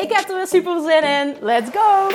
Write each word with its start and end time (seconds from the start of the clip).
Ik 0.00 0.12
heb 0.12 0.28
er 0.28 0.36
weer 0.36 0.46
super 0.46 0.80
zin 0.80 1.02
in. 1.02 1.36
Let's 1.40 1.70
go! 1.70 2.08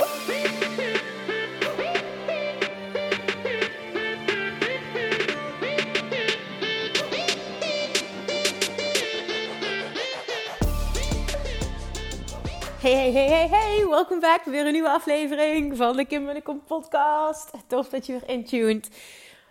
Hey, 12.82 12.94
hey, 12.94 13.12
hey, 13.12 13.28
hey, 13.28 13.48
hey. 13.48 13.88
Welkom 13.90 14.20
back. 14.20 14.44
Weer 14.44 14.66
een 14.66 14.72
nieuwe 14.72 14.90
aflevering 14.90 15.78
van 15.78 15.96
de 15.96 16.06
Kim 16.06 16.42
Kom 16.44 16.64
podcast. 16.64 17.52
Tof 17.68 17.90
dat 17.90 18.06
je 18.06 18.12
weer 18.12 18.30
intuned. 18.30 18.90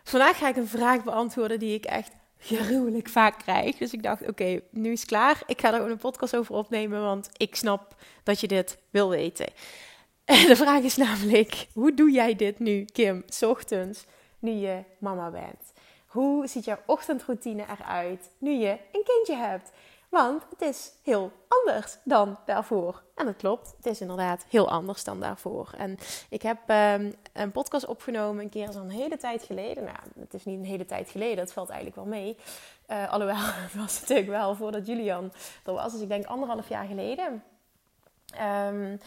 Vandaag 0.05 0.39
ga 0.39 0.49
ik 0.49 0.57
een 0.57 0.69
vraag 0.69 1.05
beantwoorden 1.05 1.59
die 1.59 1.75
ik 1.75 1.85
echt 1.85 2.11
gruwelijk 2.45 3.09
vaak 3.09 3.39
krijg. 3.39 3.77
Dus 3.77 3.93
ik 3.93 4.03
dacht, 4.03 4.29
oké, 4.29 4.61
nu 4.71 4.93
is 4.93 5.01
het 5.01 5.09
klaar. 5.09 5.43
Ik 5.47 5.61
ga 5.61 5.75
er 5.75 5.81
ook 5.81 5.89
een 5.89 5.97
podcast 5.97 6.37
over 6.37 6.55
opnemen, 6.55 7.01
want 7.01 7.31
ik 7.37 7.55
snap 7.55 7.95
dat 8.23 8.41
je 8.41 8.49
dit 8.49 8.79
wil 8.91 9.09
weten. 9.09 9.47
En 10.25 10.47
de 10.47 10.57
vraag 10.57 10.83
is 10.83 10.97
namelijk, 10.97 11.67
hoe 11.73 11.95
doe 11.95 12.11
jij 12.11 12.37
dit 12.37 12.59
nu, 12.59 12.85
Kim, 12.85 13.23
s 13.27 13.43
ochtends, 13.43 14.05
nu 14.39 14.51
je 14.51 14.83
mama 14.99 15.31
bent? 15.31 15.73
Hoe 16.07 16.47
ziet 16.47 16.65
jouw 16.65 16.79
ochtendroutine 16.87 17.65
eruit 17.79 18.31
nu 18.39 18.51
je 18.51 18.79
een 18.93 19.05
kindje 19.05 19.37
hebt? 19.37 19.71
Want 20.15 20.43
het 20.51 20.61
is 20.61 20.93
heel 21.03 21.33
anders 21.49 21.97
dan 22.05 22.39
daarvoor. 22.47 23.03
En 23.15 23.27
dat 23.27 23.37
klopt, 23.37 23.75
het 23.77 23.87
is 23.87 24.01
inderdaad 24.01 24.45
heel 24.49 24.71
anders 24.71 25.05
dan 25.05 25.21
daarvoor. 25.21 25.71
En 25.77 25.99
ik 26.29 26.43
heb 26.43 26.59
um, 26.67 27.15
een 27.33 27.53
podcast 27.53 27.87
opgenomen 27.87 28.45
een 28.45 28.51
keer 28.51 28.73
zo'n 28.73 28.89
hele 28.89 29.17
tijd 29.17 29.43
geleden. 29.43 29.85
Nou, 29.85 29.97
het 30.19 30.35
is 30.35 30.45
niet 30.45 30.59
een 30.59 30.65
hele 30.65 30.87
tijd 30.87 31.11
geleden, 31.11 31.37
dat 31.37 31.53
valt 31.53 31.69
eigenlijk 31.69 31.97
wel 31.97 32.07
mee. 32.07 32.37
Uh, 32.89 33.13
alhoewel, 33.13 33.37
het 33.67 33.75
was 33.75 34.01
natuurlijk 34.01 34.29
wel 34.29 34.55
voordat 34.55 34.87
Julian 34.87 35.33
er 35.65 35.73
was. 35.73 35.93
Dus 35.93 36.01
ik 36.01 36.09
denk 36.09 36.27
anderhalf 36.27 36.69
jaar 36.69 36.87
geleden. 36.87 37.43
Um, 38.69 39.01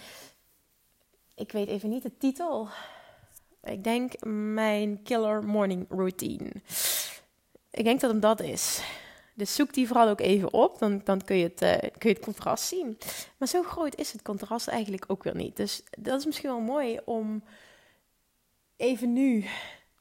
ik 1.35 1.51
weet 1.51 1.67
even 1.67 1.89
niet 1.89 2.03
de 2.03 2.17
titel. 2.17 2.67
Ik 3.63 3.83
denk 3.83 4.13
mijn 4.25 5.03
killer 5.03 5.43
morning 5.43 5.85
routine. 5.89 6.51
Ik 7.71 7.83
denk 7.83 7.99
dat 8.01 8.11
hem 8.11 8.19
dat 8.19 8.41
is. 8.41 8.81
Dus 9.37 9.55
zoek 9.55 9.73
die 9.73 9.87
vooral 9.87 10.07
ook 10.07 10.19
even 10.19 10.53
op, 10.53 10.79
dan, 10.79 11.01
dan 11.03 11.23
kun, 11.23 11.37
je 11.37 11.43
het, 11.43 11.61
uh, 11.61 11.77
kun 11.97 12.09
je 12.09 12.15
het 12.15 12.19
contrast 12.19 12.63
zien. 12.63 12.97
Maar 13.37 13.47
zo 13.47 13.63
groot 13.63 13.95
is 13.95 14.11
het 14.11 14.21
contrast 14.21 14.67
eigenlijk 14.67 15.03
ook 15.07 15.23
weer 15.23 15.35
niet. 15.35 15.55
Dus 15.55 15.83
dat 15.97 16.19
is 16.19 16.25
misschien 16.25 16.49
wel 16.49 16.59
mooi 16.59 16.99
om 17.05 17.43
even 18.77 19.13
nu 19.13 19.45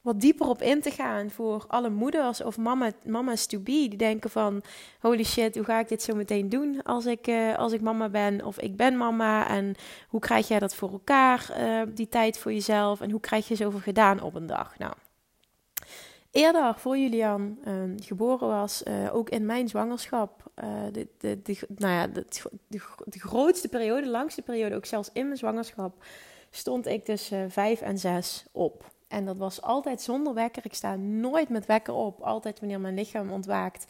wat 0.01 0.21
dieper 0.21 0.47
op 0.47 0.61
in 0.61 0.81
te 0.81 0.91
gaan 0.91 1.29
voor 1.29 1.65
alle 1.67 1.89
moeders 1.89 2.43
of 2.43 2.57
mama, 2.57 2.91
mama's 3.05 3.45
to 3.45 3.59
be. 3.59 3.71
Die 3.71 3.95
denken 3.95 4.29
van, 4.29 4.61
holy 4.99 5.23
shit, 5.23 5.55
hoe 5.55 5.65
ga 5.65 5.79
ik 5.79 5.87
dit 5.87 6.01
zo 6.01 6.15
meteen 6.15 6.49
doen 6.49 6.83
als 6.83 7.05
ik, 7.05 7.27
uh, 7.27 7.57
als 7.57 7.71
ik 7.71 7.81
mama 7.81 8.09
ben 8.09 8.45
of 8.45 8.59
ik 8.59 8.75
ben 8.75 8.97
mama. 8.97 9.47
En 9.47 9.75
hoe 10.07 10.19
krijg 10.19 10.47
jij 10.47 10.59
dat 10.59 10.75
voor 10.75 10.91
elkaar, 10.91 11.49
uh, 11.59 11.81
die 11.93 12.09
tijd 12.09 12.37
voor 12.37 12.53
jezelf. 12.53 13.01
En 13.01 13.11
hoe 13.11 13.19
krijg 13.19 13.47
je 13.47 13.55
zoveel 13.55 13.79
gedaan 13.79 14.21
op 14.21 14.35
een 14.35 14.47
dag? 14.47 14.77
Nou, 14.77 14.93
eerder, 16.37 16.75
voor 16.77 16.97
Julian 16.97 17.57
uh, 17.67 17.73
geboren 17.95 18.47
was, 18.47 18.83
uh, 18.83 19.15
ook 19.15 19.29
in 19.29 19.45
mijn 19.45 19.67
zwangerschap, 19.67 20.51
uh, 20.63 20.69
de, 20.91 21.07
de, 21.17 21.57
nou 21.77 21.93
ja, 21.93 22.07
de, 22.07 22.25
de, 23.05 23.19
grootste 23.19 23.67
periode, 23.67 24.01
de 24.01 24.09
langste 24.09 24.41
periode, 24.41 24.75
ook 24.75 24.85
zelfs 24.85 25.09
in 25.13 25.25
mijn 25.25 25.37
zwangerschap, 25.37 26.03
stond 26.49 26.85
ik 26.85 27.05
tussen 27.05 27.51
vijf 27.51 27.81
en 27.81 27.97
zes 27.97 28.45
op. 28.51 28.95
En 29.07 29.25
dat 29.25 29.37
was 29.37 29.61
altijd 29.61 30.01
zonder 30.01 30.33
wekker. 30.33 30.65
Ik 30.65 30.73
sta 30.73 30.95
nooit 30.95 31.49
met 31.49 31.65
wekker 31.65 31.93
op. 31.93 32.21
Altijd 32.21 32.59
wanneer 32.59 32.79
mijn 32.79 32.95
lichaam 32.95 33.31
ontwaakt, 33.31 33.85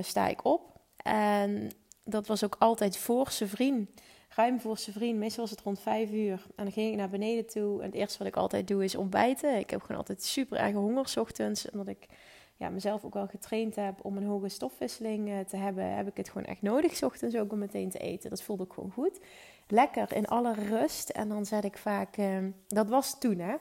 sta 0.00 0.28
ik 0.28 0.44
op. 0.44 0.62
En 1.02 1.70
dat 2.04 2.26
was 2.26 2.44
ook 2.44 2.56
altijd 2.58 2.96
voor 2.96 3.30
zijn 3.30 3.48
vriend 3.48 3.90
ruim 4.36 4.60
voor 4.60 4.78
zijn 4.78 4.96
vriend. 4.96 5.18
Meestal 5.18 5.42
was 5.42 5.50
het 5.50 5.60
rond 5.60 5.80
vijf 5.80 6.10
uur. 6.10 6.46
En 6.56 6.64
dan 6.64 6.72
ging 6.72 6.90
ik 6.90 6.96
naar 6.96 7.08
beneden 7.08 7.46
toe. 7.46 7.80
En 7.80 7.86
het 7.86 7.94
eerste 7.94 8.18
wat 8.18 8.26
ik 8.26 8.36
altijd 8.36 8.68
doe 8.68 8.84
is 8.84 8.94
ontbijten. 8.94 9.58
Ik 9.58 9.70
heb 9.70 9.80
gewoon 9.80 9.96
altijd 9.96 10.22
super 10.22 10.58
erg 10.58 10.74
honger 10.74 11.14
ochtends. 11.18 11.70
Omdat 11.70 11.88
ik 11.88 12.06
ja, 12.56 12.68
mezelf 12.68 13.04
ook 13.04 13.14
wel 13.14 13.26
getraind 13.26 13.76
heb 13.76 14.04
om 14.04 14.16
een 14.16 14.24
hoge 14.24 14.48
stofwisseling 14.48 15.28
uh, 15.28 15.38
te 15.38 15.56
hebben. 15.56 15.94
Heb 15.94 16.08
ik 16.08 16.16
het 16.16 16.28
gewoon 16.28 16.46
echt 16.46 16.62
nodig 16.62 17.02
ochtends 17.02 17.36
ook 17.36 17.52
om 17.52 17.58
meteen 17.58 17.90
te 17.90 17.98
eten. 17.98 18.30
Dat 18.30 18.42
voelde 18.42 18.64
ik 18.64 18.72
gewoon 18.72 18.92
goed. 18.92 19.20
Lekker 19.68 20.16
in 20.16 20.26
alle 20.26 20.54
rust. 20.54 21.08
En 21.08 21.28
dan 21.28 21.46
zet 21.46 21.64
ik 21.64 21.78
vaak... 21.78 22.16
Uh, 22.16 22.38
dat 22.66 22.88
was 22.88 23.18
toen 23.18 23.38
hè. 23.38 23.54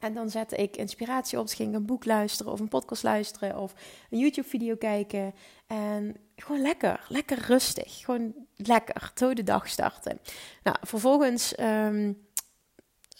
En 0.00 0.14
dan 0.14 0.30
zette 0.30 0.56
ik 0.56 0.76
inspiratie 0.76 1.38
op. 1.38 1.46
Dus 1.46 1.54
ging 1.54 1.68
ik 1.68 1.74
een 1.74 1.86
boek 1.86 2.04
luisteren 2.04 2.52
of 2.52 2.60
een 2.60 2.68
podcast 2.68 3.02
luisteren 3.02 3.58
of 3.58 3.74
een 4.10 4.18
YouTube-video 4.18 4.76
kijken. 4.76 5.34
En 5.66 6.16
gewoon 6.36 6.62
lekker, 6.62 7.04
lekker 7.08 7.38
rustig. 7.38 7.98
Gewoon 7.98 8.34
lekker, 8.56 9.12
zo 9.14 9.34
de 9.34 9.42
dag 9.42 9.68
starten. 9.68 10.20
Nou, 10.62 10.76
vervolgens 10.80 11.58
um, 11.60 12.28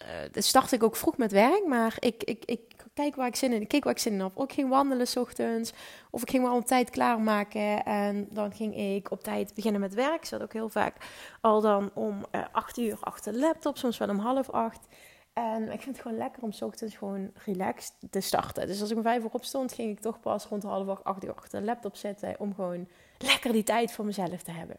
uh, 0.02 0.42
start 0.42 0.72
ik 0.72 0.82
ook 0.82 0.96
vroeg 0.96 1.16
met 1.16 1.32
werk, 1.32 1.66
maar 1.66 1.96
ik, 1.98 2.22
ik, 2.24 2.44
ik 2.44 2.60
kijk 2.94 3.16
waar 3.16 3.26
ik 3.26 3.36
zin 3.36 3.52
in, 3.52 3.60
ik 3.60 3.68
keek 3.68 3.84
waar 3.84 3.92
ik 3.92 3.98
zin 3.98 4.12
in 4.12 4.20
had. 4.20 4.32
Of 4.34 4.44
ik 4.44 4.52
ging 4.52 4.68
wandelen 4.68 5.06
s 5.06 5.16
ochtends, 5.16 5.72
of 6.10 6.22
ik 6.22 6.30
ging 6.30 6.42
me 6.42 6.48
al 6.48 6.56
op 6.56 6.66
tijd 6.66 6.90
klaarmaken. 6.90 7.84
En 7.84 8.28
dan 8.30 8.52
ging 8.52 8.76
ik 8.76 9.10
op 9.10 9.22
tijd 9.22 9.54
beginnen 9.54 9.80
met 9.80 9.94
werk. 9.94 10.14
Ik 10.14 10.24
zat 10.24 10.42
ook 10.42 10.52
heel 10.52 10.68
vaak 10.68 10.96
al 11.40 11.60
dan 11.60 11.90
om 11.94 12.26
uh, 12.32 12.44
acht 12.52 12.78
uur 12.78 12.96
achter 13.00 13.32
de 13.32 13.38
laptop, 13.38 13.78
soms 13.78 13.98
wel 13.98 14.08
om 14.08 14.18
half 14.18 14.50
acht. 14.50 14.86
En 15.32 15.62
ik 15.62 15.80
vind 15.80 15.96
het 15.96 16.00
gewoon 16.00 16.18
lekker 16.18 16.42
om 16.42 16.52
s 16.52 16.62
ochtends 16.62 16.96
gewoon 16.96 17.30
relaxed 17.44 17.92
te 18.10 18.20
starten. 18.20 18.66
Dus 18.66 18.80
als 18.80 18.90
ik 18.90 18.96
om 18.96 19.02
vijf 19.02 19.22
uur 19.22 19.30
opstond, 19.32 19.72
ging 19.72 19.90
ik 19.90 20.00
toch 20.00 20.20
pas 20.20 20.46
rond 20.46 20.62
half 20.62 20.88
acht, 20.88 21.04
acht 21.04 21.24
uur 21.24 21.34
achter 21.34 21.60
de 21.60 21.66
laptop 21.66 21.96
zitten. 21.96 22.34
Om 22.38 22.54
gewoon 22.54 22.88
lekker 23.18 23.52
die 23.52 23.62
tijd 23.62 23.92
voor 23.92 24.04
mezelf 24.04 24.42
te 24.42 24.50
hebben. 24.50 24.76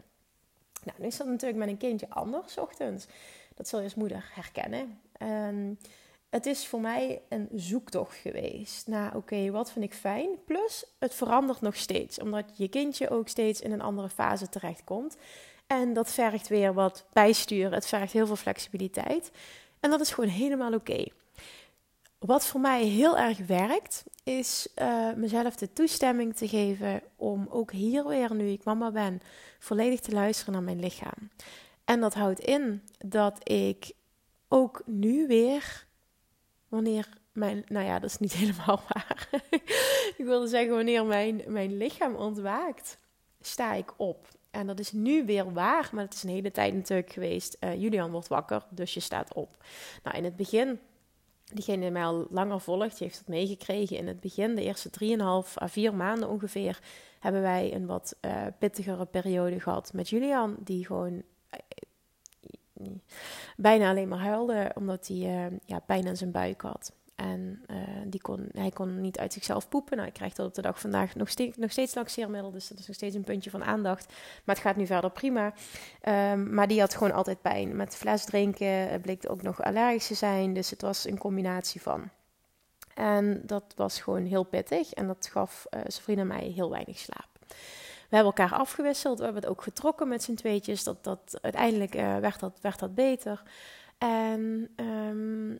Nou, 0.84 0.98
nu 1.02 1.06
is 1.06 1.18
dat 1.18 1.28
natuurlijk 1.28 1.60
met 1.60 1.70
een 1.70 1.78
kindje 1.78 2.10
anders, 2.10 2.58
ochtends. 2.58 3.08
Dat 3.56 3.68
zul 3.68 3.80
je 3.80 3.86
als 3.86 3.96
moeder 3.96 4.32
herkennen. 4.34 5.00
En 5.18 5.80
het 6.30 6.46
is 6.46 6.68
voor 6.68 6.82
mij 6.82 7.22
een 7.30 7.50
zoektocht 7.56 8.16
geweest 8.16 8.88
naar, 8.88 9.16
oké, 9.16 9.52
wat 9.52 9.72
vind 9.72 9.86
ik 9.86 9.94
fijn? 9.94 10.30
Plus, 10.46 10.86
het 11.00 11.14
verandert 11.14 11.62
nog 11.62 11.76
steeds, 11.76 12.20
omdat 12.20 12.46
je 12.54 12.68
kindje 12.68 13.10
ook 13.10 13.28
steeds 13.28 13.62
in 13.62 13.72
een 13.72 13.82
andere 13.82 14.10
fase 14.10 14.50
terechtkomt. 14.50 15.18
En 15.68 15.94
dat 15.94 16.12
vergt 16.12 16.48
weer 16.48 16.74
wat 16.74 17.06
bijsturen. 17.14 17.74
Het 17.74 17.88
vergt 17.88 18.14
heel 18.14 18.28
veel 18.28 18.36
flexibiliteit. 18.36 19.32
En 19.82 19.90
dat 19.90 20.02
is 20.02 20.12
gewoon 20.12 20.30
helemaal 20.30 20.74
oké. 20.74 21.06
Wat 22.20 22.46
voor 22.46 22.60
mij 22.60 22.84
heel 22.84 23.18
erg 23.18 23.38
werkt, 23.38 24.04
is 24.24 24.68
uh, 24.76 25.14
mezelf 25.14 25.56
de 25.56 25.74
toestemming 25.74 26.36
te 26.36 26.48
geven 26.48 27.02
om 27.16 27.48
ook 27.50 27.72
hier 27.72 28.08
weer, 28.08 28.34
nu 28.36 28.48
ik 28.48 28.64
mama 28.64 28.92
ben, 28.92 29.22
volledig 29.60 30.00
te 30.00 30.12
luisteren 30.12 30.54
naar 30.54 30.64
mijn 30.64 30.80
lichaam. 30.80 31.30
En 31.86 32.00
dat 32.00 32.14
houdt 32.14 32.40
in 32.40 32.82
dat 32.98 33.50
ik 33.50 33.92
ook 34.48 34.82
nu 34.86 35.28
weer, 35.28 35.86
wanneer 36.68 37.10
mijn, 37.32 37.64
nou 37.68 37.86
ja, 37.86 38.00
dat 38.00 38.10
is 38.10 38.18
niet 38.18 38.34
helemaal 38.44 38.82
waar. 38.88 39.30
ik 40.18 40.26
wilde 40.26 40.48
zeggen, 40.48 40.76
wanneer 40.76 41.06
mijn, 41.06 41.44
mijn 41.48 41.78
lichaam 41.78 42.16
ontwaakt, 42.16 42.98
sta 43.40 43.74
ik 43.74 43.94
op. 43.98 44.28
En 44.52 44.68
dat 44.68 44.80
is 44.80 44.92
nu 44.92 45.26
weer 45.26 45.54
waar, 45.54 45.90
maar 45.94 46.04
het 46.04 46.14
is 46.14 46.24
een 46.24 46.30
hele 46.30 46.52
tijd 46.52 46.74
natuurlijk 46.74 47.12
geweest. 47.12 47.58
Uh, 47.60 47.82
Julian 47.82 48.12
wordt 48.12 48.28
wakker, 48.28 48.66
dus 48.70 48.94
je 48.94 49.00
staat 49.00 49.34
op. 49.34 49.64
Nou, 50.04 50.18
in 50.18 50.24
het 50.24 50.36
begin, 50.36 50.80
diegene 51.54 51.82
die 51.82 51.92
mij 51.92 52.04
al 52.04 52.28
langer 52.30 52.60
volgt, 52.60 52.98
die 52.98 53.08
heeft 53.08 53.18
dat 53.18 53.28
meegekregen. 53.28 53.98
In 53.98 54.08
het 54.08 54.20
begin, 54.20 54.56
de 54.56 54.64
eerste 54.64 54.90
3,5 54.90 55.62
à 55.62 55.68
4 55.68 55.94
maanden 55.94 56.30
ongeveer, 56.30 56.80
hebben 57.20 57.42
wij 57.42 57.74
een 57.74 57.86
wat 57.86 58.16
uh, 58.22 58.46
pittigere 58.60 59.06
periode 59.06 59.60
gehad 59.60 59.94
met 59.94 60.10
Julian. 60.10 60.56
Die 60.60 60.86
gewoon 60.86 61.24
uh, 62.80 62.88
bijna 63.58 63.90
alleen 63.90 64.08
maar 64.08 64.20
huilde, 64.20 64.72
omdat 64.76 65.08
hij 65.08 65.52
ja, 65.66 65.80
pijn 65.80 66.08
aan 66.08 66.18
zijn 66.18 66.32
buik 66.32 66.62
had. 66.62 66.92
En 67.22 67.64
uh, 67.72 67.78
die 68.06 68.22
kon, 68.22 68.50
hij 68.54 68.70
kon 68.70 69.02
niet 69.02 69.20
uit 69.20 69.34
zichzelf 69.34 69.70
poepen. 69.70 69.98
Nou, 69.98 70.08
ik 70.08 70.14
krijg 70.14 70.34
dat 70.34 70.48
op 70.48 70.54
de 70.54 70.62
dag 70.62 70.80
vandaag 70.80 71.16
nog 71.16 71.30
steeds, 71.30 71.58
nog 71.58 71.72
steeds 71.72 71.96
laxeermiddel. 71.96 72.52
Dus 72.52 72.68
dat 72.68 72.80
is 72.80 72.88
nog 72.88 72.96
steeds 72.96 73.16
een 73.16 73.24
puntje 73.24 73.50
van 73.50 73.64
aandacht. 73.64 74.14
Maar 74.44 74.56
het 74.56 74.64
gaat 74.64 74.76
nu 74.76 74.86
verder 74.86 75.12
prima. 75.12 75.54
Um, 76.04 76.54
maar 76.54 76.68
die 76.68 76.80
had 76.80 76.94
gewoon 76.94 77.14
altijd 77.14 77.42
pijn. 77.42 77.76
Met 77.76 77.96
fles 77.96 78.26
drinken 78.26 79.02
bleek 79.02 79.24
ook 79.30 79.42
nog 79.42 79.64
allergisch 79.64 80.08
te 80.08 80.14
zijn. 80.14 80.54
Dus 80.54 80.70
het 80.70 80.82
was 80.82 81.06
een 81.06 81.18
combinatie 81.18 81.82
van. 81.82 82.10
En 82.94 83.42
dat 83.46 83.74
was 83.76 84.02
gewoon 84.02 84.26
heel 84.26 84.44
pittig. 84.44 84.94
En 84.94 85.08
dat 85.08 85.30
gaf 85.32 85.66
uh, 85.70 85.80
zijn 85.88 86.04
vriend 86.04 86.20
en 86.20 86.28
mij 86.28 86.52
heel 86.56 86.70
weinig 86.70 86.98
slaap. 86.98 87.30
we 88.10 88.16
hebben 88.16 88.34
elkaar 88.36 88.54
afgewisseld. 88.60 89.18
We 89.18 89.24
hebben 89.24 89.42
het 89.42 89.52
ook 89.52 89.64
getrokken 89.64 90.08
met 90.08 90.24
z'n 90.24 90.34
tweetjes. 90.34 90.84
Dat, 90.84 91.40
uiteindelijk 91.42 91.96
uh, 91.96 92.18
werd, 92.18 92.40
dat, 92.40 92.60
dat 92.80 92.96
beter. 92.96 93.44
En 93.98 94.70
um, 94.76 95.60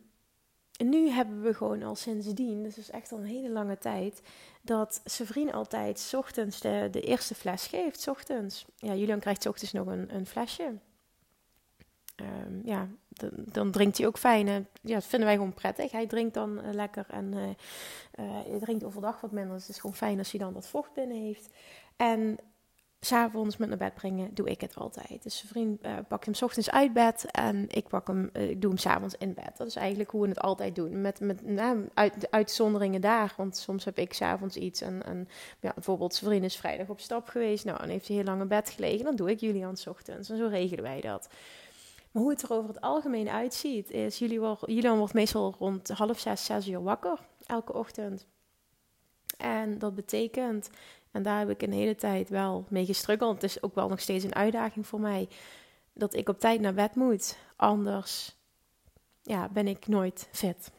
nu 0.78 1.08
hebben 1.08 1.42
we 1.42 1.54
gewoon 1.54 1.82
al 1.82 1.94
sindsdien, 1.94 2.62
dus 2.62 2.78
is 2.78 2.90
echt 2.90 3.12
al 3.12 3.18
een 3.18 3.24
hele 3.24 3.50
lange 3.50 3.78
tijd, 3.78 4.22
dat 4.62 5.00
zijn 5.04 5.28
vriend 5.28 5.52
altijd 5.52 5.98
s 5.98 6.14
ochtends 6.14 6.60
de, 6.60 6.88
de 6.90 7.00
eerste 7.00 7.34
fles 7.34 7.66
geeft. 7.66 8.00
S 8.00 8.08
ochtends. 8.08 8.66
Ja, 8.76 8.94
Julian 8.94 9.20
krijgt 9.20 9.42
s 9.42 9.46
ochtends 9.46 9.72
nog 9.72 9.86
een, 9.86 10.14
een 10.14 10.26
flesje. 10.26 10.72
Um, 12.16 12.60
ja, 12.64 12.88
dan, 13.08 13.30
dan, 13.34 13.70
drinkt 13.70 13.98
hij 13.98 14.06
ook 14.06 14.18
fijn. 14.18 14.48
En 14.48 14.68
ja, 14.82 14.94
dat 14.94 15.06
vinden 15.06 15.28
wij 15.28 15.36
gewoon 15.36 15.54
prettig. 15.54 15.92
Hij 15.92 16.06
drinkt 16.06 16.34
dan 16.34 16.58
uh, 16.58 16.72
lekker 16.72 17.06
en 17.08 17.56
uh, 18.18 18.58
drinkt 18.60 18.84
overdag 18.84 19.20
wat 19.20 19.32
minder. 19.32 19.52
Dus 19.54 19.66
het 19.66 19.74
is 19.74 19.80
gewoon 19.80 19.96
fijn 19.96 20.18
als 20.18 20.30
hij 20.30 20.40
dan 20.40 20.52
wat 20.52 20.68
vocht 20.68 20.92
binnen 20.92 21.16
heeft. 21.16 21.48
En 21.96 22.38
s'avonds 23.04 23.56
met 23.56 23.68
naar 23.68 23.78
bed 23.78 23.94
brengen, 23.94 24.34
doe 24.34 24.50
ik 24.50 24.60
het 24.60 24.74
altijd. 24.74 25.22
Dus 25.22 25.36
zijn 25.36 25.48
vriend 25.48 25.86
uh, 25.86 25.96
pakt 26.08 26.24
hem 26.24 26.34
s 26.34 26.42
ochtends 26.42 26.70
uit 26.70 26.92
bed 26.92 27.24
en 27.30 27.66
ik 27.68 27.88
pak 27.88 28.06
hem, 28.06 28.30
uh, 28.32 28.50
ik 28.50 28.60
doe 28.60 28.70
hem 28.70 28.78
s'avonds 28.78 29.14
in 29.18 29.34
bed. 29.34 29.56
Dat 29.56 29.66
is 29.66 29.76
eigenlijk 29.76 30.10
hoe 30.10 30.22
we 30.22 30.28
het 30.28 30.40
altijd 30.40 30.74
doen. 30.74 31.00
Met, 31.00 31.20
met 31.20 31.46
nou, 31.46 31.88
uit, 31.94 32.20
de 32.20 32.30
uitzonderingen 32.30 33.00
daar, 33.00 33.34
want 33.36 33.56
soms 33.56 33.84
heb 33.84 33.98
ik 33.98 34.12
s'avonds 34.12 34.56
iets 34.56 34.80
en, 34.80 35.02
en 35.04 35.28
ja, 35.60 35.72
bijvoorbeeld 35.74 36.14
zijn 36.14 36.30
vriend 36.30 36.44
is 36.44 36.56
vrijdag 36.56 36.88
op 36.88 37.00
stap 37.00 37.28
geweest. 37.28 37.64
Nou, 37.64 37.78
dan 37.78 37.88
heeft 37.88 38.06
hij 38.06 38.16
heel 38.16 38.24
lang 38.24 38.40
in 38.40 38.48
bed 38.48 38.70
gelegen, 38.70 39.04
dan 39.04 39.16
doe 39.16 39.30
ik 39.30 39.40
Julian 39.40 39.76
s 39.76 39.86
ochtends 39.86 40.30
en 40.30 40.36
zo 40.36 40.46
regelen 40.46 40.84
wij 40.84 41.00
dat. 41.00 41.28
Maar 42.10 42.22
hoe 42.22 42.32
het 42.32 42.42
er 42.42 42.52
over 42.52 42.68
het 42.68 42.80
algemeen 42.80 43.28
uitziet, 43.28 43.90
is 43.90 44.18
Julian, 44.18 44.56
Julian 44.66 44.98
wordt 44.98 45.14
meestal 45.14 45.54
rond 45.58 45.88
half 45.88 46.18
zes, 46.18 46.44
zes 46.44 46.68
uur 46.68 46.82
wakker, 46.82 47.18
elke 47.46 47.72
ochtend. 47.72 48.26
En 49.36 49.78
dat 49.78 49.94
betekent 49.94 50.70
en 51.12 51.22
daar 51.22 51.38
heb 51.38 51.50
ik 51.50 51.62
een 51.62 51.72
hele 51.72 51.94
tijd 51.94 52.28
wel 52.28 52.64
mee 52.68 52.84
gestruggeld. 52.84 53.34
Het 53.34 53.50
is 53.50 53.62
ook 53.62 53.74
wel 53.74 53.88
nog 53.88 54.00
steeds 54.00 54.24
een 54.24 54.34
uitdaging 54.34 54.86
voor 54.86 55.00
mij 55.00 55.28
dat 55.92 56.14
ik 56.14 56.28
op 56.28 56.40
tijd 56.40 56.60
naar 56.60 56.74
bed 56.74 56.94
moet. 56.94 57.36
Anders 57.56 58.36
ja, 59.22 59.48
ben 59.48 59.66
ik 59.68 59.86
nooit 59.86 60.28
fit. 60.32 60.70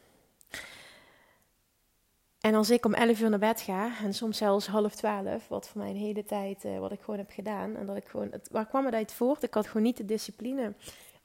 En 2.39 2.56
als 2.56 2.69
ik 2.69 2.85
om 2.85 2.94
11 2.94 3.21
uur 3.21 3.30
naar 3.30 3.39
bed 3.39 3.62
ga, 3.62 3.91
en 4.01 4.13
soms 4.13 4.38
zelfs 4.38 4.68
half 4.68 4.95
12, 4.95 5.47
wat 5.47 5.68
voor 5.68 5.81
mij 5.81 5.89
een 5.89 5.95
hele 5.95 6.24
tijd, 6.24 6.65
uh, 6.65 6.80
wat 6.80 6.91
ik 6.91 7.00
gewoon 7.00 7.19
heb 7.19 7.31
gedaan. 7.31 7.75
En 7.75 7.85
dat 7.85 7.95
ik 7.95 8.07
gewoon, 8.07 8.27
het, 8.31 8.50
waar 8.51 8.68
kwam 8.68 8.85
het 8.85 8.94
uit 8.94 9.13
voort? 9.13 9.44
Ik 9.44 9.53
had 9.53 9.68
gewoon 9.68 9.83
niet 9.83 9.97
de 9.97 10.06
discipline 10.06 10.74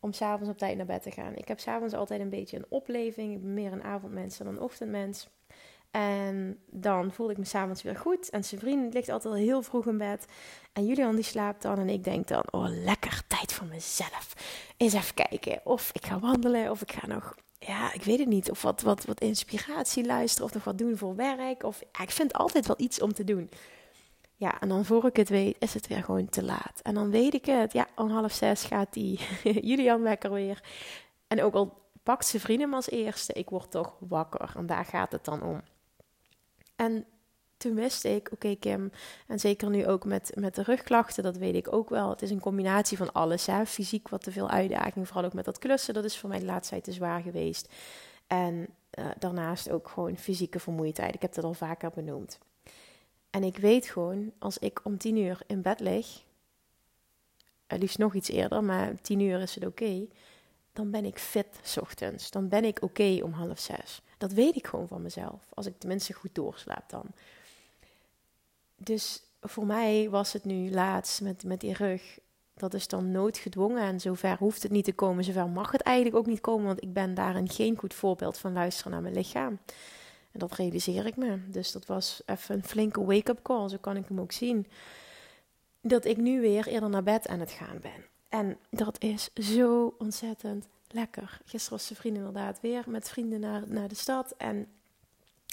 om 0.00 0.12
s'avonds 0.12 0.49
op 0.49 0.58
tijd 0.58 0.76
naar 0.76 0.87
bed 0.87 1.02
te 1.02 1.10
gaan. 1.10 1.37
Ik 1.37 1.49
heb 1.49 1.60
s'avonds 1.60 1.94
altijd 1.94 2.20
een 2.20 2.28
beetje 2.28 2.56
een 2.56 2.66
opleving. 2.69 3.34
Ik 3.34 3.43
ben 3.43 3.55
meer 3.55 3.72
een 3.72 3.82
avondmens 3.82 4.38
dan 4.38 4.46
een 4.46 4.60
ochtendmens. 4.60 5.28
En 5.90 6.58
dan 6.67 7.12
voel 7.12 7.31
ik 7.31 7.38
me 7.38 7.44
s'avonds 7.44 7.82
weer 7.82 7.96
goed. 7.96 8.31
En 8.31 8.44
zijn 8.44 8.61
vriend 8.61 8.94
ligt 8.94 9.08
altijd 9.08 9.35
al 9.35 9.40
heel 9.40 9.62
vroeg 9.62 9.87
in 9.87 9.99
bed. 9.99 10.25
En 10.73 10.87
Julian 10.87 11.14
die 11.14 11.25
slaapt 11.25 11.62
dan. 11.62 11.79
En 11.79 11.88
ik 11.88 12.05
denk 12.05 12.29
dan, 12.29 12.43
oh 12.50 12.69
lekker, 12.69 13.23
tijd 13.26 13.52
voor 13.52 13.67
mezelf. 13.67 14.35
Eens 14.76 14.93
even 14.93 15.14
kijken 15.14 15.61
of 15.64 15.90
ik 15.93 16.06
ga 16.06 16.19
wandelen. 16.19 16.70
Of 16.70 16.82
ik 16.82 16.93
ga 16.93 17.06
nog, 17.06 17.35
ja, 17.58 17.93
ik 17.93 18.02
weet 18.02 18.19
het 18.19 18.29
niet. 18.29 18.50
Of 18.50 18.62
wat, 18.62 18.82
wat, 18.82 19.05
wat 19.05 19.20
inspiratie 19.20 20.06
luisteren. 20.06 20.46
Of 20.46 20.55
nog 20.55 20.64
wat 20.64 20.79
doen 20.79 20.96
voor 20.96 21.17
werk. 21.17 21.62
Of 21.62 21.81
ik 22.02 22.11
vind 22.11 22.32
altijd 22.32 22.67
wel 22.67 22.76
iets 22.79 23.00
om 23.00 23.12
te 23.12 23.25
doen. 23.25 23.50
Ja, 24.34 24.61
en 24.61 24.69
dan 24.69 24.84
voor 24.84 25.06
ik 25.06 25.17
het 25.17 25.29
weet, 25.29 25.56
is 25.58 25.75
het 25.75 25.87
weer 25.87 26.05
gewoon 26.05 26.29
te 26.29 26.43
laat. 26.43 26.81
En 26.82 26.94
dan 26.94 27.11
weet 27.11 27.34
ik 27.34 27.44
het. 27.44 27.73
Ja, 27.73 27.87
om 27.96 28.11
half 28.11 28.32
zes 28.32 28.64
gaat 28.64 28.93
die 28.93 29.20
Julian 29.69 30.02
wekker 30.02 30.32
weer. 30.32 30.62
En 31.26 31.43
ook 31.43 31.55
al 31.55 31.87
pakt 32.02 32.26
zijn 32.26 32.43
vrienden 32.43 32.67
hem 32.67 32.75
als 32.75 32.91
eerste, 32.91 33.32
ik 33.32 33.50
word 33.50 33.70
toch 33.70 33.96
wakker. 34.00 34.52
En 34.56 34.67
daar 34.67 34.84
gaat 34.84 35.12
het 35.12 35.25
dan 35.25 35.43
om. 35.43 35.62
En 36.78 37.06
toen 37.56 37.75
wist 37.75 38.04
ik, 38.04 38.28
oké 38.32 38.56
Kim, 38.56 38.90
en 39.26 39.40
zeker 39.40 39.70
nu 39.70 39.86
ook 39.86 40.04
met, 40.04 40.30
met 40.34 40.54
de 40.54 40.62
rugklachten, 40.62 41.22
dat 41.22 41.36
weet 41.36 41.54
ik 41.54 41.72
ook 41.72 41.88
wel. 41.88 42.10
Het 42.10 42.22
is 42.22 42.30
een 42.30 42.40
combinatie 42.40 42.96
van 42.96 43.12
alles. 43.12 43.46
Hè? 43.46 43.66
Fysiek 43.66 44.08
wat 44.08 44.22
te 44.22 44.32
veel 44.32 44.48
uitdaging, 44.48 45.06
vooral 45.06 45.25
ook 45.25 45.32
met 45.32 45.44
dat 45.44 45.58
klussen. 45.58 45.94
Dat 45.94 46.04
is 46.04 46.19
voor 46.19 46.28
mij 46.28 46.38
de 46.38 46.44
laatste 46.44 46.70
tijd 46.70 46.84
te 46.84 46.92
zwaar 46.92 47.20
geweest. 47.20 47.69
En 48.26 48.66
uh, 48.98 49.06
daarnaast 49.19 49.70
ook 49.70 49.88
gewoon 49.88 50.16
fysieke 50.16 50.58
vermoeidheid. 50.58 51.14
Ik 51.14 51.22
heb 51.22 51.34
dat 51.34 51.44
al 51.44 51.54
vaker 51.54 51.90
benoemd. 51.94 52.38
En 53.31 53.44
ik 53.44 53.56
weet 53.56 53.86
gewoon, 53.86 54.32
als 54.38 54.58
ik 54.58 54.81
om 54.82 54.98
tien 54.98 55.16
uur 55.16 55.40
in 55.46 55.62
bed 55.62 55.81
lig, 55.81 56.22
uh, 57.69 57.78
liefst 57.78 57.98
nog 57.98 58.14
iets 58.14 58.28
eerder, 58.28 58.64
maar 58.64 59.00
tien 59.00 59.20
uur 59.20 59.40
is 59.40 59.54
het 59.54 59.66
oké, 59.66 60.06
dan 60.78 60.90
ben 60.90 61.04
ik 61.04 61.19
fit 61.19 61.46
s 61.62 61.76
ochtends. 61.76 62.30
Dan 62.30 62.48
ben 62.48 62.64
ik 62.64 62.82
oké 62.82 63.20
om 63.22 63.32
half 63.32 63.58
zes. 63.58 64.02
Dat 64.19 64.32
weet 64.32 64.56
ik 64.56 64.66
gewoon 64.66 64.88
van 64.88 65.02
mezelf. 65.02 65.46
Als 65.54 65.66
ik 65.66 65.78
tenminste 65.78 66.12
goed 66.12 66.34
doorslaap 66.34 66.90
dan. 66.90 67.04
Dus 68.76 69.22
voor 69.40 69.66
mij 69.66 70.10
was 70.10 70.32
het 70.32 70.44
nu 70.44 70.70
laatst 70.70 71.20
met, 71.20 71.44
met 71.44 71.60
die 71.60 71.72
rug. 71.72 72.19
Dat 72.54 72.75
is 72.75 72.88
dan 72.88 73.10
noodgedwongen 73.10 73.82
en 73.82 74.00
zover 74.00 74.36
hoeft 74.36 74.62
het 74.62 74.72
niet 74.72 74.84
te 74.84 74.92
komen. 74.92 75.25
Zover 75.25 75.48
mag 75.48 75.72
het 75.72 75.82
eigenlijk 75.82 76.16
ook 76.16 76.26
niet 76.26 76.40
komen, 76.40 76.66
want 76.66 76.82
ik 76.82 76.92
ben 76.92 77.14
daarin 77.14 77.48
geen 77.48 77.78
goed 77.78 77.94
voorbeeld 77.94 78.38
van 78.38 78.52
luisteren 78.52 78.92
naar 78.92 79.02
mijn 79.02 79.14
lichaam. 79.14 79.58
En 80.32 80.38
dat 80.38 80.54
realiseer 80.54 81.06
ik 81.06 81.16
me. 81.16 81.50
Dus 81.50 81.72
dat 81.72 81.86
was 81.86 82.22
even 82.26 82.54
een 82.54 82.64
flinke 82.64 83.04
wake-up 83.04 83.42
call, 83.42 83.69
zo 83.69 83.76
kan 83.81 83.96
ik 83.96 84.08
hem 84.08 84.20
ook 84.20 84.32
zien. 84.32 84.66
Dat 85.81 86.04
ik 86.04 86.16
nu 86.16 86.40
weer 86.40 86.66
eerder 86.66 86.88
naar 86.90 87.02
bed 87.02 87.28
aan 87.28 87.40
het 87.40 87.50
gaan 87.50 87.78
ben. 87.81 88.18
En 88.28 88.58
dat 88.70 89.02
is 89.02 89.30
zo 89.34 89.94
ontzettend 89.98 90.66
lekker. 90.88 91.40
Gisteren 91.44 91.78
was 91.78 91.88
de 91.88 91.94
vriend 91.94 92.16
inderdaad 92.16 92.60
weer 92.60 92.84
met 92.86 93.08
vrienden 93.08 93.40
naar, 93.40 93.62
naar 93.66 93.88
de 93.88 93.94
stad. 93.94 94.34
En 94.36 94.69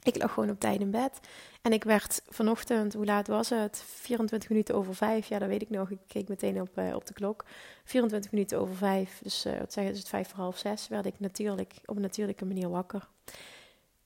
ik 0.04 0.18
lag 0.18 0.33
gewoon 0.33 0.50
op 0.50 0.60
tijd 0.60 0.80
in 0.80 0.92
bed. 0.92 1.19
En 1.62 1.74
ik 1.74 1.83
werd 1.83 2.22
vanochtend, 2.27 2.94
hoe 2.94 3.06
laat 3.06 3.27
was 3.27 3.50
het? 3.50 3.83
24 3.86 4.50
minuten 4.50 4.75
over 4.75 4.95
vijf. 4.95 5.27
Ja, 5.27 5.39
dat 5.39 5.48
weet 5.48 5.62
ik 5.62 5.69
nog. 5.69 5.89
Ik 5.89 6.00
keek 6.07 6.27
meteen 6.27 6.62
op, 6.62 6.77
uh, 6.77 6.95
op 6.95 7.06
de 7.06 7.13
klok. 7.13 7.45
24 7.83 8.31
minuten 8.31 8.60
over 8.60 8.75
vijf. 8.75 9.19
Dus 9.24 9.45
uh, 9.45 9.60
wat 9.60 9.74
zeggen 9.74 9.94
is 9.94 10.00
het 10.00 10.10
vijf 10.10 10.30
voor 10.30 10.39
half 10.39 10.57
zes. 10.57 10.88
Werd 10.88 11.06
ik 11.06 11.19
natuurlijk 11.19 11.74
op 11.86 11.95
een 11.95 12.01
natuurlijke 12.01 12.45
manier 12.45 12.69
wakker. 12.69 13.07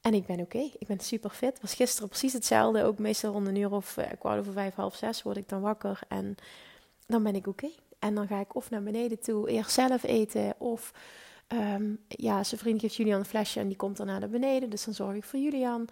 En 0.01 0.13
ik 0.13 0.25
ben 0.25 0.39
oké. 0.39 0.69
Ik 0.77 0.87
ben 0.87 0.99
super 0.99 1.29
fit. 1.29 1.61
Was 1.61 1.73
gisteren 1.73 2.09
precies 2.09 2.33
hetzelfde. 2.33 2.83
Ook 2.83 2.99
meestal 2.99 3.31
rond 3.31 3.47
een 3.47 3.55
uur 3.55 3.71
of 3.71 3.97
uh, 3.97 4.05
kwart 4.19 4.39
over 4.39 4.53
vijf, 4.53 4.75
half 4.75 4.95
zes 4.95 5.21
word 5.21 5.37
ik 5.37 5.49
dan 5.49 5.61
wakker. 5.61 5.99
En 6.07 6.35
dan 7.07 7.23
ben 7.23 7.35
ik 7.35 7.47
oké. 7.47 7.69
En 7.99 8.15
dan 8.15 8.27
ga 8.27 8.39
ik 8.39 8.55
of 8.55 8.69
naar 8.69 8.83
beneden 8.83 9.19
toe, 9.19 9.49
eerst 9.49 9.71
zelf 9.71 10.03
eten. 10.03 10.53
Of 10.57 10.93
um, 11.47 11.99
ja, 12.07 12.43
zijn 12.43 12.61
vriend 12.61 12.81
geeft 12.81 12.95
Julian 12.95 13.19
een 13.19 13.25
flesje 13.25 13.59
en 13.59 13.67
die 13.67 13.77
komt 13.77 13.97
dan 13.97 14.05
naar 14.05 14.29
beneden. 14.29 14.69
Dus 14.69 14.83
dan 14.83 14.93
zorg 14.93 15.15
ik 15.15 15.23
voor 15.23 15.39
Julian. 15.39 15.87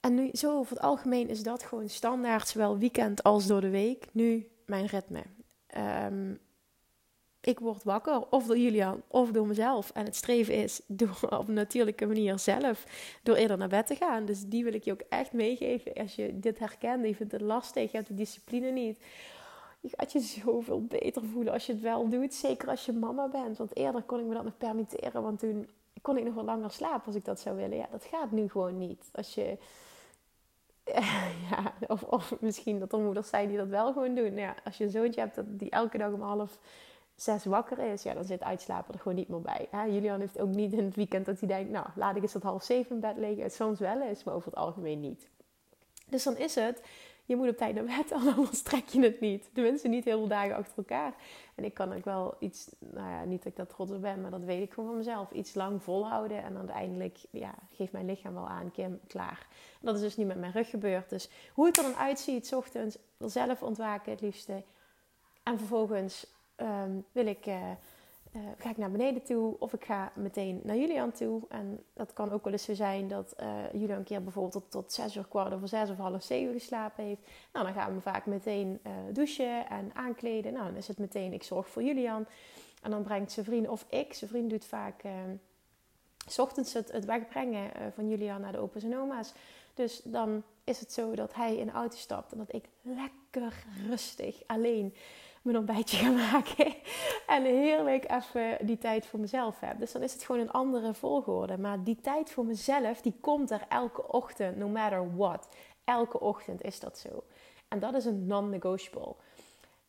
En 0.00 0.14
nu, 0.14 0.28
zo 0.32 0.58
over 0.58 0.74
het 0.74 0.84
algemeen 0.84 1.28
is 1.28 1.42
dat 1.42 1.62
gewoon 1.62 1.88
standaard, 1.88 2.48
zowel 2.48 2.78
weekend 2.78 3.22
als 3.22 3.46
door 3.46 3.60
de 3.60 3.70
week. 3.70 4.06
Nu 4.12 4.48
mijn 4.66 4.86
ritme. 4.86 5.22
Um, 6.06 6.38
ik 7.40 7.58
word 7.58 7.82
wakker, 7.82 8.28
of 8.30 8.46
door 8.46 8.58
Julian, 8.58 9.02
of 9.08 9.30
door 9.30 9.46
mezelf. 9.46 9.90
En 9.90 10.04
het 10.04 10.16
streven 10.16 10.54
is 10.54 10.80
door 10.86 11.18
op 11.38 11.48
een 11.48 11.54
natuurlijke 11.54 12.06
manier 12.06 12.38
zelf, 12.38 12.84
door 13.22 13.36
eerder 13.36 13.58
naar 13.58 13.68
bed 13.68 13.86
te 13.86 13.94
gaan. 13.94 14.24
Dus 14.24 14.44
die 14.44 14.64
wil 14.64 14.74
ik 14.74 14.84
je 14.84 14.92
ook 14.92 15.02
echt 15.08 15.32
meegeven. 15.32 15.92
Als 15.94 16.14
je 16.14 16.38
dit 16.38 16.58
herkent, 16.58 17.06
je 17.06 17.14
vindt 17.14 17.32
het 17.32 17.40
lastig, 17.40 17.90
je 17.90 17.96
hebt 17.96 18.08
de 18.08 18.14
discipline 18.14 18.70
niet 18.70 18.98
je 19.90 19.96
gaat 19.96 20.12
je 20.12 20.20
zoveel 20.20 20.82
beter 20.84 21.24
voelen 21.24 21.52
als 21.52 21.66
je 21.66 21.72
het 21.72 21.82
wel 21.82 22.08
doet. 22.08 22.34
Zeker 22.34 22.68
als 22.68 22.86
je 22.86 22.92
mama 22.92 23.28
bent. 23.28 23.58
Want 23.58 23.76
eerder 23.76 24.02
kon 24.02 24.20
ik 24.20 24.26
me 24.26 24.34
dat 24.34 24.44
nog 24.44 24.56
permitteren. 24.56 25.22
Want 25.22 25.38
toen 25.38 25.68
kon 26.02 26.16
ik 26.16 26.24
nog 26.24 26.34
wel 26.34 26.44
langer 26.44 26.70
slapen 26.70 27.06
als 27.06 27.14
ik 27.14 27.24
dat 27.24 27.40
zou 27.40 27.56
willen. 27.56 27.76
Ja, 27.76 27.86
dat 27.90 28.04
gaat 28.04 28.30
nu 28.30 28.48
gewoon 28.48 28.78
niet. 28.78 29.08
Als 29.12 29.34
je... 29.34 29.58
Ja, 31.50 31.72
of, 31.86 32.02
of 32.02 32.34
misschien 32.40 32.78
dat 32.78 32.92
er 32.92 32.98
moeders 32.98 33.28
zijn 33.28 33.48
die 33.48 33.56
dat 33.56 33.68
wel 33.68 33.92
gewoon 33.92 34.14
doen. 34.14 34.34
Ja, 34.34 34.54
als 34.64 34.76
je 34.76 34.84
een 34.84 34.90
zoontje 34.90 35.20
hebt 35.20 35.34
dat 35.34 35.44
die 35.48 35.70
elke 35.70 35.98
dag 35.98 36.12
om 36.12 36.20
half 36.20 36.58
zes 37.14 37.44
wakker 37.44 37.78
is, 37.78 38.02
ja, 38.02 38.14
dan 38.14 38.24
zit 38.24 38.42
uitslapen 38.42 38.94
er 38.94 39.00
gewoon 39.00 39.16
niet 39.16 39.28
meer 39.28 39.40
bij. 39.40 39.68
Hè? 39.70 39.84
Julian 39.84 40.20
heeft 40.20 40.40
ook 40.40 40.48
niet 40.48 40.72
in 40.72 40.84
het 40.84 40.96
weekend 40.96 41.26
dat 41.26 41.38
hij 41.38 41.48
denkt, 41.48 41.70
nou, 41.70 41.86
laat 41.94 42.16
ik 42.16 42.22
eens 42.22 42.32
tot 42.32 42.42
half 42.42 42.62
zeven 42.62 42.94
in 42.94 43.00
bed 43.00 43.16
liggen. 43.16 43.50
Soms 43.50 43.78
wel 43.78 44.02
eens, 44.02 44.24
maar 44.24 44.34
over 44.34 44.50
het 44.50 44.58
algemeen 44.58 45.00
niet. 45.00 45.28
Dus 46.06 46.22
dan 46.22 46.36
is 46.36 46.54
het 46.54 46.82
je 47.26 47.36
moet 47.36 47.48
op 47.48 47.56
tijd 47.56 47.74
naar 47.74 47.84
bed, 47.84 48.12
anders 48.36 48.62
trek 48.62 48.88
je 48.88 49.00
het 49.00 49.20
niet. 49.20 49.50
Tenminste, 49.52 49.88
niet 49.88 50.04
heel 50.04 50.18
veel 50.18 50.28
dagen 50.28 50.56
achter 50.56 50.76
elkaar. 50.76 51.14
En 51.54 51.64
ik 51.64 51.74
kan 51.74 51.92
ook 51.92 52.04
wel 52.04 52.36
iets, 52.38 52.68
nou 52.78 53.10
ja, 53.10 53.24
niet 53.24 53.42
dat 53.42 53.52
ik 53.52 53.56
dat 53.56 53.68
trots 53.68 53.92
op 53.92 54.00
ben, 54.00 54.20
maar 54.20 54.30
dat 54.30 54.44
weet 54.44 54.62
ik 54.62 54.72
gewoon 54.72 54.88
van 54.88 54.98
mezelf. 54.98 55.30
Iets 55.30 55.54
lang 55.54 55.82
volhouden 55.82 56.42
en 56.42 56.56
uiteindelijk 56.56 57.18
ja, 57.30 57.54
geeft 57.72 57.92
mijn 57.92 58.06
lichaam 58.06 58.34
wel 58.34 58.48
aan, 58.48 58.70
Kim, 58.70 59.00
klaar. 59.06 59.46
Dat 59.80 59.94
is 59.94 60.00
dus 60.00 60.16
niet 60.16 60.26
met 60.26 60.40
mijn 60.40 60.52
rug 60.52 60.70
gebeurd. 60.70 61.10
Dus 61.10 61.30
hoe 61.52 61.66
het 61.66 61.76
er 61.76 61.82
dan 61.82 61.94
uitziet, 61.94 62.54
ochtends, 62.54 62.98
zelf 63.18 63.62
ontwaken 63.62 64.12
het 64.12 64.20
liefste. 64.20 64.62
En 65.42 65.58
vervolgens 65.58 66.26
ehm, 66.56 66.90
wil 67.12 67.26
ik... 67.26 67.46
Uh, 67.46 67.70
uh, 68.36 68.42
ga 68.58 68.70
ik 68.70 68.76
naar 68.76 68.90
beneden 68.90 69.22
toe 69.22 69.56
of 69.58 69.72
ik 69.72 69.84
ga 69.84 70.12
meteen 70.14 70.60
naar 70.64 70.76
Julian 70.76 71.12
toe. 71.12 71.42
En 71.48 71.84
dat 71.92 72.12
kan 72.12 72.32
ook 72.32 72.44
wel 72.44 72.52
eens 72.52 72.64
zo 72.64 72.74
zijn 72.74 73.08
dat 73.08 73.34
uh, 73.40 73.72
Julian 73.72 73.98
een 73.98 74.04
keer 74.04 74.22
bijvoorbeeld 74.22 74.70
tot, 74.70 74.92
zes 74.92 75.16
uur, 75.16 75.26
kwart 75.28 75.52
over 75.52 75.68
zes 75.68 75.90
of 75.90 75.96
half 75.96 76.22
zeven 76.22 76.52
geslapen 76.52 77.04
heeft. 77.04 77.20
Nou, 77.52 77.64
dan 77.64 77.74
gaan 77.74 77.94
we 77.94 78.00
vaak 78.00 78.26
meteen 78.26 78.80
uh, 78.86 78.92
douchen 79.12 79.68
en 79.68 79.90
aankleden. 79.94 80.52
Nou, 80.52 80.66
dan 80.66 80.76
is 80.76 80.88
het 80.88 80.98
meteen, 80.98 81.32
ik 81.32 81.42
zorg 81.42 81.68
voor 81.68 81.82
Julian. 81.82 82.26
En 82.82 82.90
dan 82.90 83.02
brengt 83.02 83.32
zijn 83.32 83.46
vriend 83.46 83.68
of 83.68 83.86
ik, 83.88 84.14
zijn 84.14 84.30
vriend 84.30 84.50
doet 84.50 84.64
vaak 84.64 85.02
s 86.26 86.38
ochtends 86.38 86.72
het, 86.72 86.92
het 86.92 87.04
wegbrengen 87.04 87.70
van 87.94 88.08
Julian 88.08 88.40
naar 88.40 88.52
de 88.52 88.58
opa's 88.58 88.82
en 88.82 88.98
oma's. 88.98 89.32
Dus 89.74 90.00
dan 90.04 90.42
is 90.64 90.80
het 90.80 90.92
zo 90.92 91.14
dat 91.14 91.34
hij 91.34 91.56
in 91.56 91.66
de 91.66 91.72
auto 91.72 91.96
stapt 91.96 92.32
en 92.32 92.38
dat 92.38 92.54
ik 92.54 92.64
lekker 92.82 93.64
rustig 93.88 94.42
alleen 94.46 94.94
mijn 95.46 95.58
ontbijtje 95.58 95.96
ga 95.96 96.10
maken. 96.10 96.74
En 97.26 97.44
heerlijk 97.44 98.10
even 98.10 98.66
die 98.66 98.78
tijd 98.78 99.06
voor 99.06 99.20
mezelf 99.20 99.60
heb. 99.60 99.78
Dus 99.78 99.92
dan 99.92 100.02
is 100.02 100.12
het 100.12 100.24
gewoon 100.24 100.40
een 100.40 100.50
andere 100.50 100.94
volgorde. 100.94 101.58
Maar 101.58 101.84
die 101.84 102.00
tijd 102.00 102.30
voor 102.30 102.44
mezelf, 102.44 103.00
die 103.00 103.14
komt 103.20 103.50
er 103.50 103.64
elke 103.68 104.08
ochtend, 104.12 104.56
no 104.56 104.68
matter 104.68 105.16
what. 105.16 105.48
Elke 105.84 106.20
ochtend 106.20 106.62
is 106.62 106.80
dat 106.80 106.98
zo. 106.98 107.24
En 107.68 107.78
dat 107.78 107.94
is 107.94 108.04
een 108.04 108.26
non-negotiable. 108.26 109.14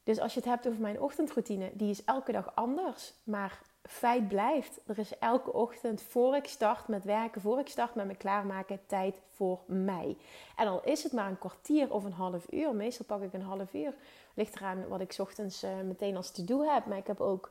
Dus 0.04 0.20
als 0.20 0.34
je 0.34 0.40
het 0.40 0.50
hebt 0.50 0.68
over 0.68 0.82
mijn 0.82 1.02
ochtendroutine, 1.02 1.72
die 1.74 1.90
is 1.90 2.04
elke 2.04 2.32
dag 2.32 2.52
anders. 2.56 3.14
Maar 3.24 3.62
feit 3.88 4.28
blijft, 4.28 4.80
er 4.86 5.00
is 5.00 5.18
elke 5.18 5.54
ochtend 5.54 6.02
voor 6.02 6.36
ik 6.36 6.48
start 6.48 6.88
met 6.88 7.04
werken, 7.04 7.42
voor 7.42 7.60
ik 7.60 7.68
start 7.68 7.96
met 7.96 8.06
me 8.06 8.16
klaarmaken, 8.16 8.80
tijd 8.86 9.22
voor 9.30 9.60
mij. 9.66 10.18
En 10.56 10.68
al 10.68 10.84
is 10.84 11.04
het 11.04 11.14
maar 11.14 11.30
een 11.30 11.40
kwartier 11.40 11.94
of 11.94 12.04
een 12.04 12.12
half 12.12 12.52
uur, 12.52 12.76
meestal 12.76 13.06
pak 13.06 13.22
ik 13.22 13.34
een 13.34 13.42
half 13.42 13.74
uur. 13.74 13.94
Ligt 14.34 14.56
eraan 14.56 14.88
wat 14.88 15.02
ik 15.02 15.16
ochtends 15.18 15.64
uh, 15.64 15.70
meteen 15.86 16.16
als 16.16 16.32
to-do 16.32 16.64
heb. 16.64 16.86
Maar 16.86 16.98
ik 16.98 17.08
heb 17.08 17.22
ook 17.22 17.50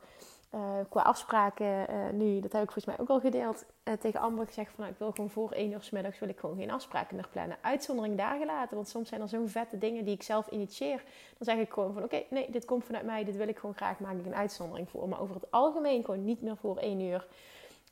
uh, 0.51 0.61
qua 0.89 1.01
afspraken 1.01 1.65
uh, 1.65 2.09
nu, 2.13 2.39
dat 2.39 2.51
heb 2.51 2.63
ik 2.63 2.71
volgens 2.71 2.85
mij 2.85 2.99
ook 2.99 3.09
al 3.09 3.19
gedeeld, 3.19 3.65
uh, 3.83 3.93
tegen 3.93 4.19
Amber 4.19 4.45
gezegd 4.45 4.71
van 4.71 4.79
nou, 4.79 4.91
ik 4.91 4.99
wil 4.99 5.11
gewoon 5.11 5.29
voor 5.29 5.51
één 5.51 5.71
uur 5.71 5.83
s 5.83 5.89
middags 5.89 6.19
wil 6.19 6.29
ik 6.29 6.39
gewoon 6.39 6.57
geen 6.57 6.71
afspraken 6.71 7.15
meer 7.15 7.27
plannen. 7.31 7.57
Uitzondering 7.61 8.17
daar 8.17 8.37
gelaten, 8.37 8.75
want 8.75 8.89
soms 8.89 9.09
zijn 9.09 9.21
er 9.21 9.27
zo'n 9.27 9.49
vette 9.49 9.77
dingen 9.77 10.05
die 10.05 10.13
ik 10.13 10.23
zelf 10.23 10.47
initieer. 10.47 11.03
Dan 11.37 11.55
zeg 11.55 11.57
ik 11.57 11.73
gewoon 11.73 11.93
van 11.93 12.03
oké, 12.03 12.23
nee, 12.29 12.51
dit 12.51 12.65
komt 12.65 12.85
vanuit 12.85 13.05
mij, 13.05 13.23
dit 13.23 13.35
wil 13.35 13.47
ik 13.47 13.57
gewoon 13.57 13.75
graag, 13.75 13.99
maak 13.99 14.17
ik 14.17 14.25
een 14.25 14.35
uitzondering 14.35 14.89
voor. 14.89 15.09
Maar 15.09 15.21
over 15.21 15.35
het 15.35 15.51
algemeen 15.51 16.05
gewoon 16.05 16.23
niet 16.23 16.41
meer 16.41 16.57
voor 16.57 16.77
één 16.77 16.99
uur 16.99 17.27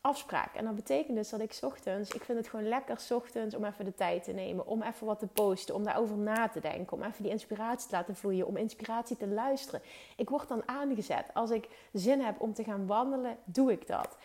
afspraak. 0.06 0.56
En 0.56 0.66
dat 0.66 0.76
betekent 0.76 1.18
dus 1.18 1.30
dat 1.30 1.40
ik 1.40 1.58
ochtends, 1.62 2.12
ik 2.12 2.24
vind 2.24 2.38
het 2.38 2.48
gewoon 2.48 2.68
lekker 2.68 2.98
ochtends 3.10 3.56
om 3.56 3.66
even 3.66 3.86
de 3.86 3.94
tijd 3.94 4.24
te 4.24 4.32
nemen, 4.32 4.68
om 4.68 4.82
even 4.82 5.08
wat 5.08 5.20
te 5.20 5.28
posten, 5.28 5.76
om 5.76 5.84
daarover 5.84 6.18
na 6.18 6.48
te 6.48 6.60
denken, 6.60 6.98
om 6.98 7.04
even 7.04 7.24
die 7.24 7.32
inspiratie 7.32 7.90
te 7.90 7.96
laten 7.96 8.16
vloeien, 8.16 8.48
om 8.48 8.58
inspiratie 8.58 9.18
te 9.18 9.28
luisteren. 9.28 9.82
Ik 10.18 10.30
word 10.30 10.48
dan 10.48 10.68
aangezet. 10.68 11.26
Als 11.34 11.52
ik 11.52 11.70
zin 11.94 12.22
heb 12.22 12.42
om 12.42 12.54
te 12.54 12.64
gaan 12.64 12.88
wandelen, 12.88 13.38
doe 13.44 13.72
ik 13.72 13.88
dat. 13.88 14.18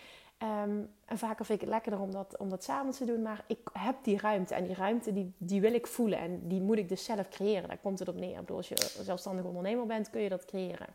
Um, 0.43 0.91
en 1.05 1.19
vaker 1.19 1.45
vind 1.45 1.61
ik 1.61 1.67
het 1.67 1.75
lekkerder 1.75 2.01
om 2.01 2.11
dat, 2.11 2.37
om 2.39 2.49
dat 2.49 2.65
s'avonds 2.65 2.99
te 2.99 3.05
doen. 3.05 3.23
Maar 3.23 3.45
ik 3.47 3.59
heb 3.73 3.97
die 4.03 4.19
ruimte. 4.19 4.55
En 4.55 4.65
die 4.65 4.75
ruimte 4.75 5.13
die, 5.13 5.33
die 5.39 5.61
wil 5.61 5.75
ik 5.75 5.87
voelen. 5.87 6.19
En 6.19 6.49
die 6.49 6.61
moet 6.61 6.79
ik 6.79 6.89
dus 6.89 7.05
zelf 7.05 7.29
creëren. 7.29 7.69
Daar 7.69 7.79
komt 7.79 7.99
het 7.99 8.09
op 8.09 8.15
neer. 8.15 8.41
Als 8.47 8.69
je 8.69 8.77
zelfstandig 9.03 9.45
ondernemer 9.45 9.87
bent, 9.87 10.11
kun 10.11 10.21
je 10.21 10.29
dat 10.29 10.45
creëren. 10.45 10.87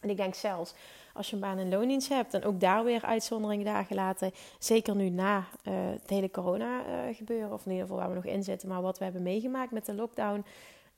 En 0.00 0.10
ik 0.10 0.16
denk 0.16 0.34
zelfs 0.34 0.74
als 1.18 1.28
je 1.28 1.34
een 1.34 1.40
baan- 1.40 1.58
en 1.58 1.68
loondienst 1.68 2.08
hebt, 2.08 2.34
en 2.34 2.44
ook 2.44 2.60
daar 2.60 2.84
weer 2.84 3.04
uitzonderingen 3.04 3.64
dagen 3.64 3.96
laten. 3.96 4.32
Zeker 4.58 4.96
nu 4.96 5.08
na 5.08 5.38
uh, 5.38 5.44
het 5.74 6.10
hele 6.10 6.30
corona 6.30 6.80
uh, 6.86 7.16
gebeuren, 7.16 7.52
of 7.52 7.64
in 7.64 7.70
ieder 7.70 7.86
geval 7.86 8.00
waar 8.00 8.08
we 8.08 8.14
nog 8.14 8.34
in 8.34 8.42
zitten, 8.42 8.68
maar 8.68 8.82
wat 8.82 8.98
we 8.98 9.04
hebben 9.04 9.22
meegemaakt 9.22 9.72
met 9.72 9.86
de 9.86 9.94
lockdown. 9.94 10.44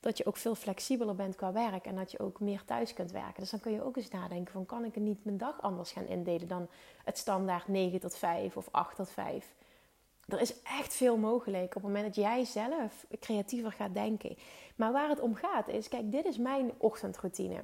Dat 0.00 0.19
je 0.19 0.26
ook 0.26 0.37
veel 0.37 0.54
flexibeler 0.54 1.14
bent 1.14 1.37
qua 1.37 1.52
werk 1.52 1.85
en 1.85 1.97
dat 1.97 2.11
je 2.11 2.19
ook 2.19 2.40
meer 2.40 2.62
thuis 2.64 2.92
kunt 2.92 3.11
werken. 3.11 3.40
Dus 3.40 3.50
dan 3.50 3.61
kun 3.61 3.73
je 3.73 3.85
ook 3.85 3.97
eens 3.97 4.11
nadenken 4.11 4.52
van 4.52 4.66
kan 4.66 4.85
ik 4.85 4.97
niet 4.97 5.25
mijn 5.25 5.38
dag 5.38 5.62
anders 5.62 5.92
gaan 5.92 6.07
indelen 6.07 6.49
dan 6.49 6.69
het 7.04 7.19
standaard 7.19 7.69
9 7.69 8.00
tot 8.00 8.16
5 8.16 8.57
of 8.57 8.69
8 8.71 8.97
tot 8.97 9.11
5. 9.11 9.54
Er 10.28 10.40
is 10.40 10.62
echt 10.62 10.95
veel 10.95 11.16
mogelijk 11.16 11.66
op 11.76 11.83
het 11.83 11.92
moment 11.92 12.04
dat 12.04 12.25
jij 12.25 12.45
zelf 12.45 13.07
creatiever 13.21 13.73
gaat 13.73 13.95
denken. 13.95 14.37
Maar 14.76 14.92
waar 14.92 15.09
het 15.09 15.21
om 15.21 15.35
gaat 15.35 15.69
is, 15.69 15.88
kijk, 15.88 16.12
dit 16.12 16.25
is 16.25 16.38
mijn 16.38 16.73
ochtendroutine. 16.78 17.61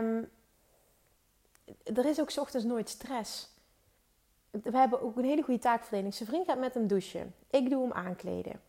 Um, 0.00 0.30
er 1.84 2.06
is 2.06 2.20
ook 2.20 2.30
s 2.30 2.38
ochtends 2.38 2.66
nooit 2.66 2.88
stress. 2.88 3.52
We 4.50 4.78
hebben 4.78 5.02
ook 5.02 5.16
een 5.16 5.24
hele 5.24 5.42
goede 5.42 5.60
taakverdeling. 5.60 6.14
Zijn 6.14 6.28
vriend 6.28 6.46
gaat 6.46 6.58
met 6.58 6.74
hem 6.74 6.86
douchen. 6.86 7.34
Ik 7.50 7.70
doe 7.70 7.82
hem 7.82 7.92
aankleden. 7.92 8.60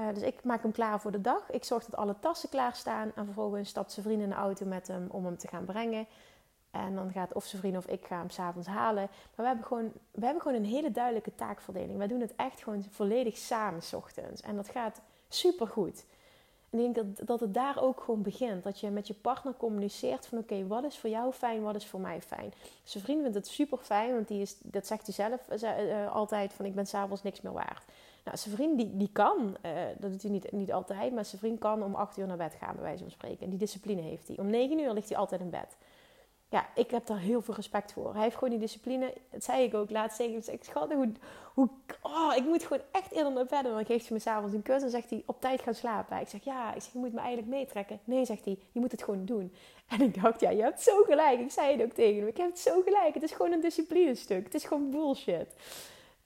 Uh, 0.00 0.08
dus 0.14 0.22
ik 0.22 0.44
maak 0.44 0.62
hem 0.62 0.72
klaar 0.72 1.00
voor 1.00 1.12
de 1.12 1.20
dag. 1.20 1.50
Ik 1.50 1.64
zorg 1.64 1.84
dat 1.84 1.96
alle 1.96 2.14
tassen 2.20 2.48
klaar 2.48 2.74
staan. 2.74 3.12
En 3.14 3.24
vervolgens 3.24 3.68
stapt 3.68 3.92
zijn 3.92 4.06
vriend 4.06 4.22
in 4.22 4.28
de 4.28 4.34
auto 4.34 4.66
met 4.66 4.88
hem 4.88 5.06
om 5.10 5.24
hem 5.24 5.38
te 5.38 5.48
gaan 5.48 5.64
brengen. 5.64 6.06
En 6.70 6.94
dan 6.94 7.12
gaat 7.12 7.32
of 7.32 7.44
zijn 7.44 7.60
vriend 7.60 7.76
of 7.76 7.86
ik 7.86 8.06
ga 8.06 8.18
hem 8.18 8.30
s'avonds 8.30 8.68
halen. 8.68 9.02
Maar 9.02 9.30
we 9.34 9.46
hebben, 9.46 9.64
gewoon, 9.64 9.92
we 10.10 10.24
hebben 10.24 10.42
gewoon 10.42 10.56
een 10.56 10.64
hele 10.64 10.90
duidelijke 10.90 11.34
taakverdeling. 11.34 11.98
Wij 11.98 12.06
doen 12.06 12.20
het 12.20 12.34
echt 12.36 12.62
gewoon 12.62 12.84
volledig 12.90 13.36
samen 13.36 13.82
s 13.82 13.92
ochtends. 13.92 14.40
En 14.40 14.56
dat 14.56 14.68
gaat 14.68 15.00
super 15.28 15.68
goed 15.68 16.04
ik 16.78 16.94
denk 16.94 16.94
dat, 16.94 17.26
dat 17.26 17.40
het 17.40 17.54
daar 17.54 17.82
ook 17.82 18.00
gewoon 18.00 18.22
begint. 18.22 18.62
Dat 18.62 18.80
je 18.80 18.90
met 18.90 19.06
je 19.06 19.14
partner 19.14 19.54
communiceert 19.56 20.26
van 20.26 20.38
oké, 20.38 20.66
wat 20.66 20.84
is 20.84 20.98
voor 20.98 21.10
jou 21.10 21.32
fijn, 21.32 21.62
wat 21.62 21.74
is 21.74 21.86
voor 21.86 22.00
mij 22.00 22.22
fijn. 22.22 22.52
Zijn 22.82 23.04
vriend 23.04 23.20
vindt 23.20 23.36
het 23.36 23.46
super 23.46 23.78
fijn, 23.78 24.14
want 24.14 24.28
die 24.28 24.40
is, 24.40 24.56
dat 24.62 24.86
zegt 24.86 25.06
hij 25.06 25.14
zelf 25.14 25.62
uh, 25.62 26.14
altijd 26.14 26.52
van 26.52 26.64
ik 26.64 26.74
ben 26.74 26.86
s'avonds 26.86 27.22
niks 27.22 27.40
meer 27.40 27.52
waard. 27.52 27.84
Nou, 28.24 28.36
zijn 28.36 28.54
vriend 28.54 28.78
die, 28.78 28.96
die 28.96 29.10
kan, 29.12 29.56
uh, 29.66 29.72
dat 29.98 30.10
doet 30.10 30.22
hij 30.22 30.30
niet, 30.30 30.52
niet 30.52 30.72
altijd, 30.72 31.12
maar 31.12 31.24
zijn 31.24 31.40
vriend 31.40 31.58
kan 31.58 31.82
om 31.82 31.94
acht 31.94 32.16
uur 32.16 32.26
naar 32.26 32.36
bed 32.36 32.54
gaan 32.54 32.74
bij 32.74 32.84
wijze 32.84 33.02
van 33.02 33.12
spreken. 33.12 33.44
En 33.44 33.50
die 33.50 33.58
discipline 33.58 34.00
heeft 34.00 34.28
hij. 34.28 34.38
Om 34.38 34.50
negen 34.50 34.78
uur 34.78 34.92
ligt 34.92 35.08
hij 35.08 35.18
altijd 35.18 35.40
in 35.40 35.50
bed 35.50 35.76
ja, 36.54 36.66
ik 36.74 36.90
heb 36.90 37.06
daar 37.06 37.18
heel 37.18 37.42
veel 37.42 37.54
respect 37.54 37.92
voor. 37.92 38.12
Hij 38.12 38.22
heeft 38.22 38.34
gewoon 38.34 38.50
die 38.50 38.58
discipline. 38.58 39.12
Dat 39.30 39.44
zei 39.44 39.64
ik 39.64 39.74
ook 39.74 39.90
laatst 39.90 40.16
tegen 40.16 40.42
hem. 40.44 40.54
Ik 40.54 40.64
schat, 40.64 40.92
hoe, 40.92 41.12
hoe, 41.54 41.68
oh, 42.02 42.32
ik 42.36 42.44
moet 42.44 42.62
gewoon 42.62 42.82
echt 42.92 43.12
eerder 43.12 43.32
naar 43.32 43.46
bed. 43.46 43.64
En 43.64 43.70
dan 43.70 43.84
geeft 43.84 44.08
hij 44.08 44.16
me 44.16 44.22
s'avonds 44.22 44.54
een 44.54 44.62
kus 44.62 44.82
en 44.82 44.90
zegt 44.90 45.10
hij 45.10 45.22
op 45.26 45.40
tijd 45.40 45.62
gaan 45.62 45.74
slapen. 45.74 46.20
Ik 46.20 46.28
zeg, 46.28 46.44
ja, 46.44 46.74
ik 46.74 46.82
zeg, 46.82 46.92
je 46.92 46.98
moet 46.98 47.12
me 47.12 47.18
eigenlijk 47.18 47.48
meetrekken. 47.48 48.00
Nee, 48.04 48.24
zegt 48.24 48.44
hij, 48.44 48.58
je 48.72 48.80
moet 48.80 48.92
het 48.92 49.02
gewoon 49.02 49.24
doen. 49.24 49.52
En 49.88 50.00
ik 50.00 50.22
dacht, 50.22 50.40
ja, 50.40 50.50
je 50.50 50.62
hebt 50.62 50.82
zo 50.82 51.02
gelijk. 51.02 51.40
Ik 51.40 51.50
zei 51.50 51.72
het 51.72 51.82
ook 51.82 51.92
tegen 51.92 52.18
hem. 52.18 52.28
Ik 52.28 52.36
heb 52.36 52.46
het 52.46 52.58
zo 52.58 52.82
gelijk. 52.82 53.14
Het 53.14 53.22
is 53.22 53.32
gewoon 53.32 53.52
een 53.52 53.60
discipline 53.60 54.14
stuk. 54.14 54.44
Het 54.44 54.54
is 54.54 54.64
gewoon 54.64 54.90
bullshit. 54.90 55.54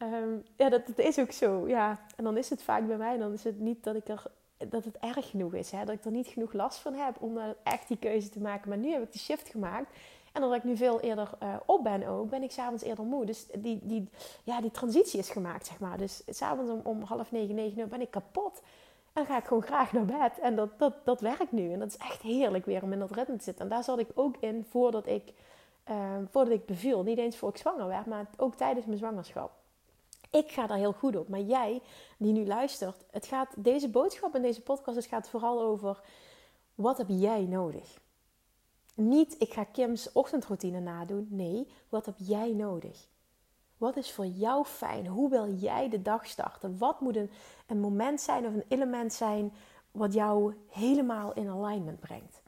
Um, 0.02 0.44
ja, 0.56 0.68
dat, 0.68 0.82
is 0.96 1.18
ook 1.18 1.32
zo. 1.32 1.68
Ja. 1.68 2.00
En 2.16 2.24
dan 2.24 2.36
is 2.36 2.50
het 2.50 2.62
vaak 2.62 2.86
bij 2.86 2.96
mij, 2.96 3.16
dan 3.16 3.32
is 3.32 3.44
het 3.44 3.58
niet 3.58 3.84
dat 3.84 3.94
ik 3.94 4.08
er 4.08 4.22
dat 4.68 4.84
het 4.84 4.98
erg 4.98 5.30
genoeg 5.30 5.54
is. 5.54 5.70
Hè? 5.70 5.84
Dat 5.84 5.94
ik 5.94 6.04
er 6.04 6.10
niet 6.10 6.26
genoeg 6.26 6.52
last 6.52 6.78
van 6.78 6.94
heb 6.94 7.22
om 7.22 7.38
echt 7.62 7.88
die 7.88 7.96
keuze 7.96 8.28
te 8.28 8.40
maken. 8.40 8.68
Maar 8.68 8.78
nu 8.78 8.90
heb 8.90 9.02
ik 9.02 9.12
die 9.12 9.20
shift 9.20 9.48
gemaakt. 9.48 9.96
En 10.38 10.44
doordat 10.44 10.64
ik 10.64 10.70
nu 10.70 10.76
veel 10.76 11.00
eerder 11.00 11.30
uh, 11.42 11.54
op 11.64 11.82
ben 11.82 12.06
ook, 12.06 12.30
ben 12.30 12.42
ik 12.42 12.50
s'avonds 12.50 12.82
eerder 12.82 13.04
moe. 13.04 13.24
Dus 13.24 13.46
die, 13.58 13.78
die, 13.82 14.08
ja, 14.44 14.60
die 14.60 14.70
transitie 14.70 15.18
is 15.18 15.30
gemaakt, 15.30 15.66
zeg 15.66 15.78
maar. 15.78 15.98
Dus 15.98 16.22
s'avonds 16.26 16.70
om, 16.70 16.80
om 16.84 17.02
half 17.02 17.32
negen, 17.32 17.54
negen 17.54 17.78
uur 17.78 17.88
ben 17.88 18.00
ik 18.00 18.10
kapot. 18.10 18.62
En 19.12 19.26
ga 19.26 19.38
ik 19.38 19.44
gewoon 19.44 19.62
graag 19.62 19.92
naar 19.92 20.04
bed. 20.04 20.38
En 20.40 20.56
dat, 20.56 20.78
dat, 20.78 20.94
dat 21.04 21.20
werkt 21.20 21.52
nu. 21.52 21.72
En 21.72 21.78
dat 21.78 21.88
is 21.88 21.96
echt 21.96 22.22
heerlijk 22.22 22.66
weer 22.66 22.82
om 22.82 22.92
in 22.92 22.98
dat 22.98 23.10
ritme 23.10 23.36
te 23.36 23.44
zitten. 23.44 23.64
En 23.64 23.70
daar 23.70 23.84
zat 23.84 23.98
ik 23.98 24.08
ook 24.14 24.36
in 24.40 24.66
voordat 24.68 25.06
ik, 25.06 25.32
uh, 25.90 26.16
voordat 26.30 26.54
ik 26.54 26.66
beviel. 26.66 27.02
Niet 27.02 27.18
eens 27.18 27.36
voor 27.36 27.48
ik 27.48 27.56
zwanger 27.56 27.86
werd, 27.86 28.06
maar 28.06 28.26
ook 28.36 28.54
tijdens 28.54 28.86
mijn 28.86 28.98
zwangerschap. 28.98 29.50
Ik 30.30 30.50
ga 30.50 30.66
daar 30.66 30.78
heel 30.78 30.92
goed 30.92 31.16
op. 31.16 31.28
Maar 31.28 31.40
jij, 31.40 31.80
die 32.18 32.32
nu 32.32 32.46
luistert, 32.46 33.04
het 33.10 33.26
gaat, 33.26 33.48
deze 33.56 33.88
boodschap 33.88 34.34
en 34.34 34.42
deze 34.42 34.62
podcast, 34.62 34.96
het 34.96 35.06
gaat 35.06 35.28
vooral 35.28 35.60
over 35.60 36.00
wat 36.74 36.98
heb 36.98 37.06
jij 37.08 37.42
nodig? 37.42 37.98
Niet, 39.00 39.34
ik 39.38 39.52
ga 39.52 39.64
Kim's 39.64 40.10
ochtendroutine 40.12 40.80
nadoen. 40.80 41.26
Nee, 41.30 41.68
wat 41.88 42.06
heb 42.06 42.14
jij 42.18 42.52
nodig? 42.52 43.08
Wat 43.76 43.96
is 43.96 44.12
voor 44.12 44.26
jou 44.26 44.64
fijn? 44.64 45.06
Hoe 45.06 45.30
wil 45.30 45.52
jij 45.52 45.88
de 45.88 46.02
dag 46.02 46.26
starten? 46.26 46.78
Wat 46.78 47.00
moet 47.00 47.16
een, 47.66 47.80
moment 47.80 48.20
zijn 48.20 48.46
of 48.46 48.54
een 48.54 48.64
element 48.68 49.12
zijn 49.12 49.52
wat 49.90 50.12
jou 50.12 50.54
helemaal 50.68 51.32
in 51.32 51.48
alignment 51.48 52.00
brengt? 52.00 52.42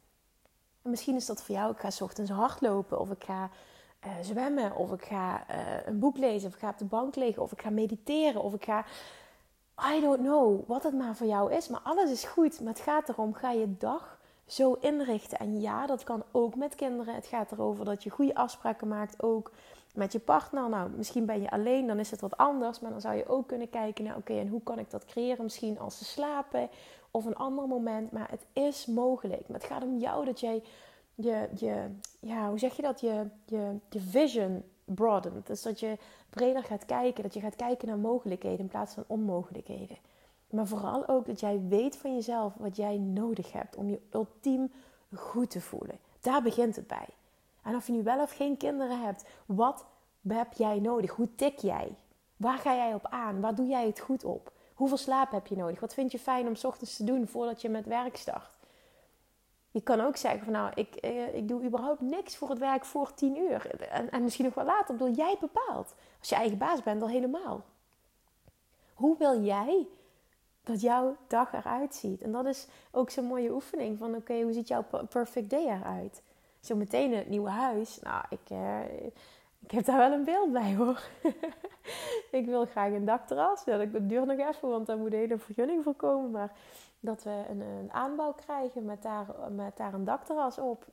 En 0.83 0.90
misschien 0.90 1.16
is 1.16 1.26
dat 1.26 1.42
voor 1.42 1.54
jou, 1.54 1.73
ik 1.73 1.78
ga 1.78 1.90
s 1.90 2.00
ochtends 2.00 2.30
hardlopen 2.30 3.00
of 3.00 3.11
ik 3.11 3.25
ga 3.25 3.50
uh, 4.07 4.12
zwemmen 4.21 4.76
of 4.76 4.92
ik 4.92 5.04
ga 5.04 5.47
uh, 5.50 5.87
een 5.87 5.99
boek 5.99 6.16
lezen 6.16 6.49
of 6.49 6.54
ik 6.54 6.61
ga 6.61 6.69
op 6.69 6.78
de 6.78 6.85
bank 6.85 7.16
liggen 7.16 7.42
of 7.42 7.52
ik 7.52 7.62
ga 7.62 7.71
mediteren 7.71 8.42
of 8.42 8.54
ik 8.54 8.64
ga... 8.64 8.85
I 9.97 10.00
don't 10.00 10.21
know 10.21 10.69
wat 10.69 10.83
het 10.83 10.95
maar 10.95 11.16
voor 11.16 11.26
jou 11.26 11.52
is, 11.52 11.69
maar 11.69 11.80
alles 11.83 12.11
is 12.11 12.25
goed. 12.25 12.61
Maar 12.61 12.73
het 12.73 12.83
gaat 12.83 13.09
erom, 13.09 13.35
ga 13.35 13.50
je 13.50 13.76
dag 13.76 14.20
zo 14.52 14.73
inrichten. 14.80 15.38
En 15.38 15.61
ja, 15.61 15.87
dat 15.87 16.04
kan 16.04 16.23
ook 16.30 16.54
met 16.54 16.75
kinderen. 16.75 17.14
Het 17.14 17.26
gaat 17.26 17.52
erover 17.52 17.85
dat 17.85 18.02
je 18.02 18.11
goede 18.11 18.35
afspraken 18.35 18.88
maakt, 18.88 19.23
ook 19.23 19.50
met 19.95 20.12
je 20.12 20.19
partner. 20.19 20.69
Nou, 20.69 20.90
misschien 20.90 21.26
ben 21.26 21.42
je 21.42 21.50
alleen, 21.50 21.87
dan 21.87 21.99
is 21.99 22.11
het 22.11 22.21
wat 22.21 22.37
anders. 22.37 22.80
Maar 22.80 22.90
dan 22.90 23.00
zou 23.00 23.14
je 23.14 23.28
ook 23.28 23.47
kunnen 23.47 23.71
kijken 23.71 24.04
naar, 24.04 24.16
oké, 24.16 24.38
en 24.38 24.49
hoe 24.49 24.62
kan 24.62 24.78
ik 24.78 24.90
dat 24.90 25.04
creëren? 25.04 25.45
Misschien 25.45 25.78
als 25.78 25.99
ze 25.99 26.04
slapen 26.04 26.69
of 27.11 27.25
een 27.25 27.37
ander 27.37 27.66
moment. 27.69 28.12
Maar 28.12 28.30
het 28.30 28.47
is 28.52 28.87
mogelijk. 28.87 29.49
Maar 29.49 29.59
het 29.59 29.69
gaat 29.69 29.83
om 29.83 29.99
jou 29.99 30.25
dat 30.25 30.40
jij 30.40 30.62
je, 31.14 31.49
je 31.54 31.87
ja, 32.21 32.49
hoe 32.49 32.59
zeg 32.59 32.76
je 32.76 32.83
dat? 32.83 33.00
Je, 33.00 33.26
je, 33.45 33.76
je 33.88 34.00
vision 34.00 34.62
broadent. 34.85 35.47
Dus 35.47 35.62
dat 35.62 35.80
je 35.80 35.99
breder 36.30 36.64
gaat 36.64 36.87
kijken. 36.87 37.23
Dat 37.23 37.35
je 37.35 37.40
gaat 37.40 37.57
kijken 37.57 37.88
naar 37.88 37.99
mogelijkheden 37.99 38.59
in 38.59 38.69
plaats 38.69 38.95
van 38.95 39.04
onmogelijkheden. 39.07 39.97
Maar 40.50 40.66
vooral 40.66 41.09
ook 41.09 41.26
dat 41.26 41.40
jij 41.40 41.61
weet 41.69 41.97
van 41.97 42.14
jezelf 42.14 42.54
wat 42.57 42.76
jij 42.76 42.99
nodig 42.99 43.52
hebt 43.52 43.76
om 43.76 43.88
je 43.90 44.00
ultiem 44.11 44.73
goed 45.14 45.50
te 45.50 45.61
voelen. 45.61 45.99
Daar 46.21 46.42
begint 46.42 46.76
het 46.76 46.87
bij. 46.87 47.09
En 47.62 47.75
of 47.75 47.87
je 47.87 47.92
nu 47.92 48.02
wel 48.02 48.21
of 48.21 48.33
geen 48.33 48.57
kinderen 48.57 49.02
hebt, 49.02 49.25
wat 49.47 49.85
heb 50.28 50.52
jij 50.52 50.80
nodig? 50.80 51.11
Hoe 51.11 51.35
tik 51.35 51.59
jij? 51.59 51.97
Waar 52.37 52.59
ga 52.59 52.75
jij 52.75 52.95
op 52.95 53.07
aan? 53.07 53.40
Waar 53.40 53.54
doe 53.54 53.66
jij 53.66 53.87
het 53.87 54.00
goed 54.00 54.25
op? 54.25 54.52
Hoeveel 54.75 54.97
slaap 54.97 55.30
heb 55.30 55.47
je 55.47 55.57
nodig? 55.57 55.80
Wat 55.80 55.95
vind 55.95 56.12
je 56.12 56.19
fijn 56.19 56.47
om 56.47 56.54
s 56.54 56.64
ochtends 56.64 56.97
te 56.97 57.04
doen 57.04 57.26
voordat 57.28 57.62
je 57.62 57.69
met 57.69 57.87
werk 57.87 58.16
start? 58.16 58.50
Je 59.71 59.80
kan 59.80 60.00
ook 60.00 60.16
zeggen 60.16 60.45
van 60.45 60.52
nou, 60.52 60.73
ik, 60.75 60.95
eh, 60.95 61.35
ik 61.35 61.49
doe 61.49 61.62
überhaupt 61.62 62.00
niks 62.00 62.37
voor 62.37 62.49
het 62.49 62.59
werk 62.59 62.85
voor 62.85 63.14
tien 63.14 63.37
uur. 63.37 63.80
En, 63.90 64.11
en 64.11 64.23
misschien 64.23 64.45
nog 64.45 64.54
wel 64.54 64.64
later. 64.64 64.95
Ik 64.95 64.99
bedoel, 64.99 65.14
jij 65.14 65.37
bepaalt. 65.40 65.95
Als 66.19 66.28
je 66.28 66.35
eigen 66.35 66.59
baas 66.59 66.83
bent, 66.83 67.02
al 67.02 67.09
helemaal. 67.09 67.64
Hoe 68.95 69.16
wil 69.19 69.42
jij 69.42 69.87
dat 70.71 70.81
jouw 70.81 71.17
dag 71.27 71.53
eruit 71.53 71.95
ziet. 71.95 72.23
En 72.23 72.33
dat 72.33 72.47
is 72.47 72.67
ook 72.91 73.11
zo'n 73.11 73.25
mooie 73.25 73.53
oefening 73.53 73.99
van 73.99 74.15
oké, 74.15 74.43
hoe 74.43 74.53
ziet 74.53 74.69
jouw 74.69 74.85
perfect 75.09 75.50
day 75.50 75.67
eruit? 75.67 76.23
Zo 76.61 76.77
meteen 76.77 77.15
het 77.15 77.29
nieuwe 77.29 77.50
huis. 77.50 77.99
Nou, 78.00 78.25
ik, 78.29 78.50
eh, 78.50 79.07
ik 79.59 79.71
heb 79.71 79.85
daar 79.85 79.99
wel 79.99 80.12
een 80.12 80.25
beeld 80.25 80.53
bij 80.53 80.75
hoor. 80.75 81.03
ik 82.41 82.47
wil 82.47 82.67
graag 82.67 82.93
een 82.93 83.05
dakterras. 83.05 83.65
Ja, 83.65 83.77
dat 83.85 84.09
duurt 84.09 84.27
nog 84.27 84.39
even, 84.39 84.69
want 84.69 84.87
daar 84.87 84.99
moet 84.99 85.12
een 85.12 85.19
hele 85.19 85.39
vergunning 85.39 85.83
voor 85.85 85.95
komen. 85.95 86.31
Maar 86.31 86.53
dat 87.00 87.23
we 87.23 87.45
een, 87.49 87.61
een 87.61 87.93
aanbouw 87.93 88.33
krijgen 88.33 88.85
met 88.85 89.03
daar, 89.03 89.27
met 89.50 89.77
daar 89.77 89.95
een 89.95 90.05
dakterras 90.05 90.59
op. 90.59 90.87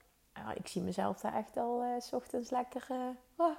Ik 0.56 0.68
zie 0.68 0.82
mezelf 0.82 1.20
daar 1.20 1.34
echt 1.34 1.58
al 1.58 1.84
uh, 1.84 2.00
s 2.00 2.14
ochtends 2.14 2.50
lekker, 2.50 2.88
uh, 2.92 2.98
oh, 3.36 3.56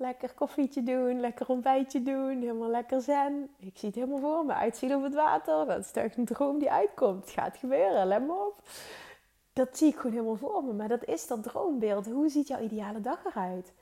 lekker 0.00 0.34
koffietje 0.34 0.82
doen, 0.82 1.20
lekker 1.20 1.48
ontbijtje 1.48 2.02
doen, 2.02 2.40
helemaal 2.40 2.68
lekker 2.68 3.00
zen. 3.00 3.50
Ik 3.58 3.78
zie 3.78 3.88
het 3.88 3.98
helemaal 3.98 4.18
voor 4.18 4.44
me, 4.44 4.52
uitzien 4.52 4.94
op 4.94 5.02
het 5.02 5.14
water. 5.14 5.66
Dat 5.66 5.84
is 5.84 5.90
toch 5.90 6.16
een 6.16 6.24
droom 6.24 6.58
die 6.58 6.70
uitkomt. 6.70 7.24
Het 7.24 7.30
gaat 7.30 7.56
gebeuren, 7.56 8.06
let 8.06 8.22
op. 8.28 8.62
Dat 9.52 9.78
zie 9.78 9.88
ik 9.88 9.96
gewoon 9.96 10.12
helemaal 10.12 10.36
voor 10.36 10.64
me. 10.64 10.72
Maar 10.72 10.88
dat 10.88 11.04
is 11.04 11.26
dat 11.26 11.42
droombeeld. 11.42 12.06
Hoe 12.06 12.28
ziet 12.28 12.48
jouw 12.48 12.60
ideale 12.60 13.00
dag 13.00 13.24
eruit? 13.24 13.72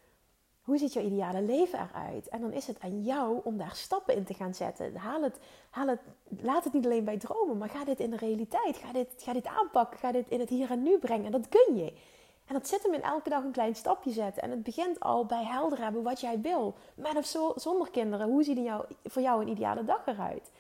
Hoe 0.63 0.79
ziet 0.79 0.93
jouw 0.93 1.05
ideale 1.05 1.43
leven 1.43 1.79
eruit? 1.79 2.29
En 2.29 2.41
dan 2.41 2.53
is 2.53 2.67
het 2.67 2.81
aan 2.81 3.03
jou 3.03 3.41
om 3.45 3.57
daar 3.57 3.75
stappen 3.75 4.15
in 4.15 4.25
te 4.25 4.35
gaan 4.35 4.55
zetten. 4.55 4.97
Haal 4.97 5.23
het, 5.23 5.39
haal 5.71 5.87
het, 5.87 6.01
laat 6.41 6.65
het 6.65 6.73
niet 6.73 6.85
alleen 6.85 7.05
bij 7.05 7.19
dromen, 7.19 7.59
maar 7.59 7.69
ga 7.69 7.85
dit 7.85 8.01
in 8.01 8.11
de 8.11 8.17
realiteit. 8.17 8.77
Ga 8.77 8.93
dit, 8.93 9.09
ga 9.17 9.33
dit 9.33 9.47
aanpakken. 9.47 9.99
Ga 9.99 10.13
dit 10.13 10.29
in 10.29 10.41
het 10.41 10.49
hier 10.49 10.71
en 10.71 10.83
nu 10.83 10.99
brengen. 10.99 11.27
En 11.27 11.33
dat 11.33 11.49
kun 11.49 11.77
je. 11.77 11.93
En 12.49 12.55
dat 12.55 12.69
zit 12.69 12.83
hem 12.83 12.95
in 12.95 13.03
elke 13.03 13.29
dag 13.29 13.43
een 13.43 13.53
klein 13.53 13.75
stapje 13.75 14.11
zetten. 14.11 14.43
En 14.43 14.51
het 14.51 14.63
begint 14.63 15.01
al 15.01 15.27
bij 15.27 15.45
helder 15.45 15.79
hebben 15.79 16.03
wat 16.03 16.21
jij 16.21 16.41
wil. 16.41 16.75
Met 16.95 17.17
of 17.17 17.27
zo, 17.27 17.53
zonder 17.57 17.91
kinderen. 17.91 18.29
Hoe 18.29 18.43
ziet 18.43 18.59
jou, 18.59 18.85
voor 19.05 19.23
jou 19.23 19.43
een 19.43 19.49
ideale 19.49 19.85
dag 19.85 20.07
eruit? 20.07 20.51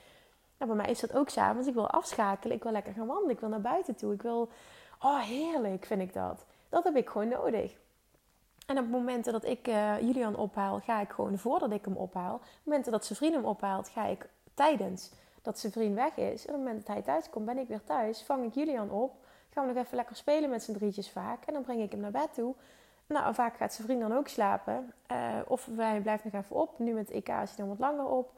Nou, 0.59 0.71
bij 0.71 0.83
mij 0.83 0.91
is 0.91 1.01
dat 1.01 1.15
ook 1.15 1.29
samen. 1.29 1.67
Ik 1.67 1.75
wil 1.75 1.91
afschakelen. 1.91 2.57
Ik 2.57 2.63
wil 2.63 2.73
lekker 2.73 2.93
gaan 2.93 3.07
wandelen. 3.07 3.31
Ik 3.31 3.41
wil 3.41 3.49
naar 3.49 3.61
buiten 3.61 3.95
toe. 3.95 4.13
Ik 4.13 4.23
wil... 4.23 4.49
Oh, 5.03 5.21
heerlijk 5.21 5.85
vind 5.85 6.01
ik 6.01 6.13
dat. 6.13 6.45
Dat 6.69 6.85
heb 6.85 6.97
ik 6.97 7.09
gewoon 7.09 7.29
nodig. 7.29 7.77
En 8.67 8.79
op 8.79 8.89
momenten 8.89 9.33
dat 9.33 9.45
ik 9.45 9.69
uh, 9.69 10.01
Julian 10.01 10.37
ophaal, 10.37 10.81
ga 10.81 11.01
ik 11.01 11.11
gewoon 11.11 11.39
voordat 11.39 11.71
ik 11.71 11.85
hem 11.85 11.97
ophaal. 11.97 12.35
Op 12.35 12.43
momenten 12.65 12.93
dat 12.93 13.05
zijn 13.05 13.19
vriend 13.19 13.35
hem 13.35 13.45
ophaalt, 13.45 13.89
ga 13.89 14.07
ik 14.07 14.29
tijdens 14.55 15.11
dat 15.43 15.59
zijn 15.59 15.73
vriend 15.73 15.95
weg 15.95 16.17
is. 16.17 16.47
En 16.47 16.55
op 16.55 16.59
het 16.59 16.67
moment 16.67 16.87
dat 16.87 16.95
hij 16.95 17.03
thuis 17.05 17.31
komt, 17.31 17.45
ben 17.45 17.59
ik 17.59 17.69
weer 17.69 17.85
thuis. 17.85 18.23
Vang 18.23 18.45
ik 18.45 18.55
Julian 18.55 18.91
op. 18.91 19.13
Gaan 19.51 19.67
we 19.67 19.73
nog 19.73 19.85
even 19.85 19.97
lekker 19.97 20.17
spelen 20.17 20.51
met 20.51 20.63
z'n 20.63 20.73
drietjes 20.73 21.11
vaak. 21.11 21.45
En 21.45 21.53
dan 21.53 21.63
breng 21.63 21.83
ik 21.83 21.91
hem 21.91 22.01
naar 22.01 22.11
bed 22.11 22.35
toe. 22.35 22.55
Nou, 23.07 23.35
vaak 23.35 23.57
gaat 23.57 23.73
zijn 23.73 23.87
vriend 23.87 24.01
dan 24.01 24.17
ook 24.17 24.29
slapen. 24.29 24.93
Uh, 25.13 25.39
of 25.47 25.69
hij 25.77 26.01
blijft 26.01 26.25
nog 26.25 26.33
even 26.33 26.57
op. 26.57 26.79
Nu 26.79 26.93
met 26.93 27.11
EK 27.11 27.29
is 27.29 27.35
hij 27.35 27.57
dan 27.57 27.69
wat 27.69 27.79
langer 27.79 28.07
op. 28.07 28.33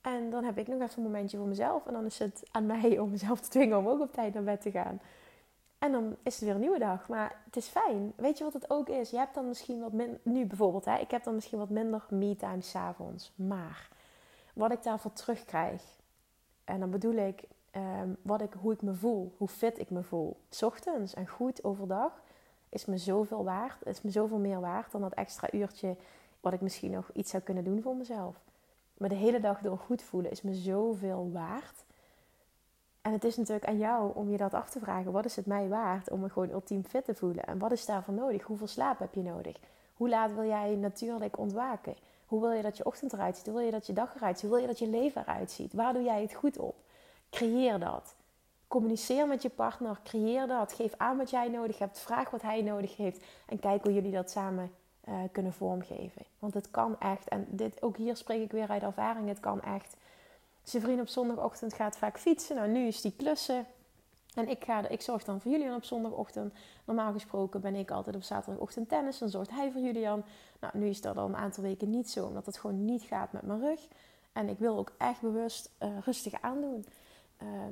En 0.00 0.30
dan 0.30 0.44
heb 0.44 0.58
ik 0.58 0.66
nog 0.66 0.80
even 0.80 0.96
een 0.96 1.10
momentje 1.10 1.36
voor 1.36 1.46
mezelf. 1.46 1.86
En 1.86 1.92
dan 1.92 2.04
is 2.04 2.18
het 2.18 2.42
aan 2.50 2.66
mij 2.66 2.98
om 2.98 3.10
mezelf 3.10 3.40
te 3.40 3.48
dwingen 3.48 3.78
om 3.78 3.88
ook 3.88 4.00
op 4.00 4.12
tijd 4.12 4.34
naar 4.34 4.42
bed 4.42 4.60
te 4.60 4.70
gaan. 4.70 5.00
En 5.78 5.92
dan 5.92 6.16
is 6.22 6.34
het 6.34 6.44
weer 6.44 6.54
een 6.54 6.60
nieuwe 6.60 6.78
dag. 6.78 7.08
Maar 7.08 7.36
het 7.44 7.56
is 7.56 7.66
fijn. 7.66 8.12
Weet 8.16 8.38
je 8.38 8.44
wat 8.44 8.52
het 8.52 8.70
ook 8.70 8.88
is? 8.88 9.10
Je 9.10 9.16
hebt 9.16 9.34
dan 9.34 9.48
misschien 9.48 9.80
wat 9.80 9.92
minder... 9.92 10.20
Nu 10.22 10.46
bijvoorbeeld, 10.46 10.84
hè, 10.84 10.98
ik 10.98 11.10
heb 11.10 11.24
dan 11.24 11.34
misschien 11.34 11.58
wat 11.58 11.70
minder 11.70 12.04
me-time 12.08 12.60
s'avonds. 12.60 13.32
Maar 13.34 13.88
wat 14.54 14.72
ik 14.72 14.82
daarvoor 14.82 15.12
terugkrijg... 15.12 15.82
En 16.64 16.80
dan 16.80 16.90
bedoel 16.90 17.14
ik 17.14 17.42
ehm, 17.74 18.08
wat 18.22 18.40
ik, 18.40 18.52
hoe 18.60 18.72
ik 18.72 18.82
me 18.82 18.94
voel. 18.94 19.34
Hoe 19.36 19.48
fit 19.48 19.78
ik 19.78 19.90
me 19.90 20.02
voel. 20.02 20.36
Ochtends 20.64 21.14
en 21.14 21.28
goed 21.28 21.64
overdag 21.64 22.22
is 22.68 22.84
me 22.84 22.98
zoveel 22.98 23.44
waard. 23.44 23.86
Is 23.86 24.02
me 24.02 24.10
zoveel 24.10 24.38
meer 24.38 24.60
waard 24.60 24.92
dan 24.92 25.00
dat 25.00 25.12
extra 25.12 25.48
uurtje... 25.52 25.96
wat 26.40 26.52
ik 26.52 26.60
misschien 26.60 26.90
nog 26.90 27.10
iets 27.12 27.30
zou 27.30 27.42
kunnen 27.42 27.64
doen 27.64 27.82
voor 27.82 27.96
mezelf. 27.96 28.40
Maar 28.96 29.08
de 29.08 29.14
hele 29.14 29.40
dag 29.40 29.60
door 29.60 29.78
goed 29.78 30.02
voelen 30.02 30.30
is 30.30 30.42
me 30.42 30.54
zoveel 30.54 31.30
waard 31.32 31.84
en 33.04 33.12
het 33.12 33.24
is 33.24 33.36
natuurlijk 33.36 33.66
aan 33.66 33.78
jou 33.78 34.14
om 34.14 34.30
je 34.30 34.36
dat 34.36 34.54
af 34.54 34.70
te 34.70 34.78
vragen. 34.78 35.12
Wat 35.12 35.24
is 35.24 35.36
het 35.36 35.46
mij 35.46 35.68
waard 35.68 36.10
om 36.10 36.20
me 36.20 36.28
gewoon 36.28 36.50
ultiem 36.50 36.84
fit 36.84 37.04
te 37.04 37.14
voelen? 37.14 37.44
En 37.44 37.58
wat 37.58 37.72
is 37.72 37.86
daarvoor 37.86 38.14
nodig? 38.14 38.42
Hoeveel 38.42 38.66
slaap 38.66 38.98
heb 38.98 39.14
je 39.14 39.22
nodig? 39.22 39.56
Hoe 39.94 40.08
laat 40.08 40.34
wil 40.34 40.44
jij 40.44 40.74
natuurlijk 40.74 41.38
ontwaken? 41.38 41.94
Hoe 42.26 42.40
wil 42.40 42.52
je 42.52 42.62
dat 42.62 42.76
je 42.76 42.84
ochtend 42.84 43.12
eruit 43.12 43.36
ziet? 43.36 43.46
Hoe 43.46 43.54
wil 43.54 43.64
je 43.64 43.70
dat 43.70 43.86
je 43.86 43.92
dag 43.92 44.14
eruit 44.14 44.38
ziet? 44.38 44.48
Hoe 44.48 44.58
wil 44.58 44.60
je 44.60 44.66
dat 44.66 44.78
je 44.78 44.88
leven 44.88 45.22
eruit 45.22 45.50
ziet? 45.50 45.72
Waar 45.72 45.92
doe 45.92 46.02
jij 46.02 46.22
het 46.22 46.34
goed 46.34 46.58
op? 46.58 46.74
Creëer 47.34 47.78
dat. 47.78 48.14
Communiceer 48.68 49.26
met 49.26 49.42
je 49.42 49.48
partner. 49.48 50.00
Creëer 50.04 50.46
dat. 50.46 50.72
Geef 50.72 50.92
aan 50.96 51.16
wat 51.16 51.30
jij 51.30 51.48
nodig 51.48 51.78
hebt. 51.78 51.98
Vraag 51.98 52.30
wat 52.30 52.42
hij 52.42 52.62
nodig 52.62 52.96
heeft. 52.96 53.24
En 53.46 53.58
kijk 53.58 53.82
hoe 53.82 53.94
jullie 53.94 54.12
dat 54.12 54.30
samen 54.30 54.72
uh, 55.08 55.14
kunnen 55.32 55.52
vormgeven. 55.52 56.22
Want 56.38 56.54
het 56.54 56.70
kan 56.70 57.00
echt. 57.00 57.28
En 57.28 57.46
dit, 57.50 57.82
ook 57.82 57.96
hier 57.96 58.16
spreek 58.16 58.42
ik 58.42 58.52
weer 58.52 58.68
uit 58.68 58.82
ervaring. 58.82 59.28
Het 59.28 59.40
kan 59.40 59.62
echt 59.62 59.96
zijn 60.62 61.00
op 61.00 61.08
zondagochtend 61.08 61.74
gaat 61.74 61.96
vaak 61.96 62.18
fietsen. 62.18 62.56
Nou, 62.56 62.68
nu 62.68 62.86
is 62.86 63.00
die 63.00 63.14
klussen. 63.16 63.66
En 64.34 64.48
ik, 64.48 64.64
ga, 64.64 64.88
ik 64.88 65.00
zorg 65.00 65.24
dan 65.24 65.40
voor 65.40 65.50
Julian 65.50 65.74
op 65.74 65.84
zondagochtend. 65.84 66.54
Normaal 66.84 67.12
gesproken 67.12 67.60
ben 67.60 67.74
ik 67.74 67.90
altijd 67.90 68.16
op 68.16 68.22
zaterdagochtend 68.22 68.88
tennis. 68.88 69.18
Dan 69.18 69.28
zorgt 69.28 69.50
hij 69.50 69.70
voor 69.72 69.80
Julian. 69.80 70.24
Nou, 70.60 70.78
nu 70.78 70.88
is 70.88 71.00
dat 71.00 71.16
al 71.16 71.26
een 71.26 71.36
aantal 71.36 71.62
weken 71.62 71.90
niet 71.90 72.10
zo. 72.10 72.26
Omdat 72.26 72.46
het 72.46 72.58
gewoon 72.58 72.84
niet 72.84 73.02
gaat 73.02 73.32
met 73.32 73.42
mijn 73.42 73.60
rug. 73.60 73.80
En 74.32 74.48
ik 74.48 74.58
wil 74.58 74.78
ook 74.78 74.92
echt 74.98 75.20
bewust 75.20 75.70
uh, 75.82 75.88
rustig 76.04 76.40
aandoen. 76.40 76.84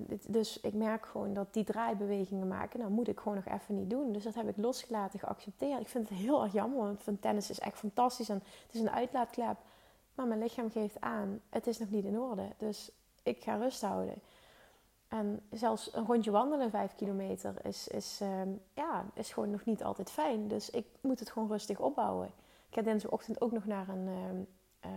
Dit, 0.06 0.32
dus 0.32 0.60
ik 0.60 0.74
merk 0.74 1.06
gewoon 1.06 1.32
dat 1.32 1.54
die 1.54 1.64
draaibewegingen 1.64 2.48
maken, 2.48 2.78
nou 2.78 2.90
moet 2.90 3.08
ik 3.08 3.18
gewoon 3.18 3.34
nog 3.44 3.60
even 3.60 3.74
niet 3.74 3.90
doen. 3.90 4.12
Dus 4.12 4.24
dat 4.24 4.34
heb 4.34 4.48
ik 4.48 4.56
losgelaten, 4.56 5.18
geaccepteerd. 5.18 5.80
Ik 5.80 5.88
vind 5.88 6.08
het 6.08 6.18
heel 6.18 6.42
erg 6.42 6.52
jammer, 6.52 6.78
want 6.78 7.02
van 7.02 7.18
tennis 7.18 7.50
is 7.50 7.58
echt 7.58 7.78
fantastisch 7.78 8.28
en 8.28 8.42
het 8.66 8.74
is 8.74 8.80
een 8.80 8.90
uitlaatklep. 8.90 9.56
Maar 10.14 10.26
mijn 10.26 10.40
lichaam 10.40 10.70
geeft 10.70 11.00
aan, 11.00 11.40
het 11.48 11.66
is 11.66 11.78
nog 11.78 11.90
niet 11.90 12.04
in 12.04 12.18
orde. 12.18 12.46
Dus 12.56 12.90
ik 13.22 13.42
ga 13.42 13.54
rust 13.54 13.82
houden. 13.82 14.14
En 15.08 15.40
zelfs 15.50 15.94
een 15.94 16.06
rondje 16.06 16.30
wandelen, 16.30 16.70
vijf 16.70 16.94
kilometer, 16.94 17.54
is, 17.66 17.88
is, 17.88 18.18
uh, 18.22 18.28
ja, 18.74 19.04
is 19.14 19.32
gewoon 19.32 19.50
nog 19.50 19.64
niet 19.64 19.84
altijd 19.84 20.10
fijn. 20.10 20.48
Dus 20.48 20.70
ik 20.70 20.86
moet 21.00 21.18
het 21.20 21.30
gewoon 21.30 21.48
rustig 21.48 21.80
opbouwen. 21.80 22.26
Ik 22.68 22.74
ga 22.74 22.82
dinsdagochtend 22.82 23.40
ook 23.40 23.52
nog 23.52 23.66
naar 23.66 23.88
een, 23.88 24.46
uh, 24.86 24.90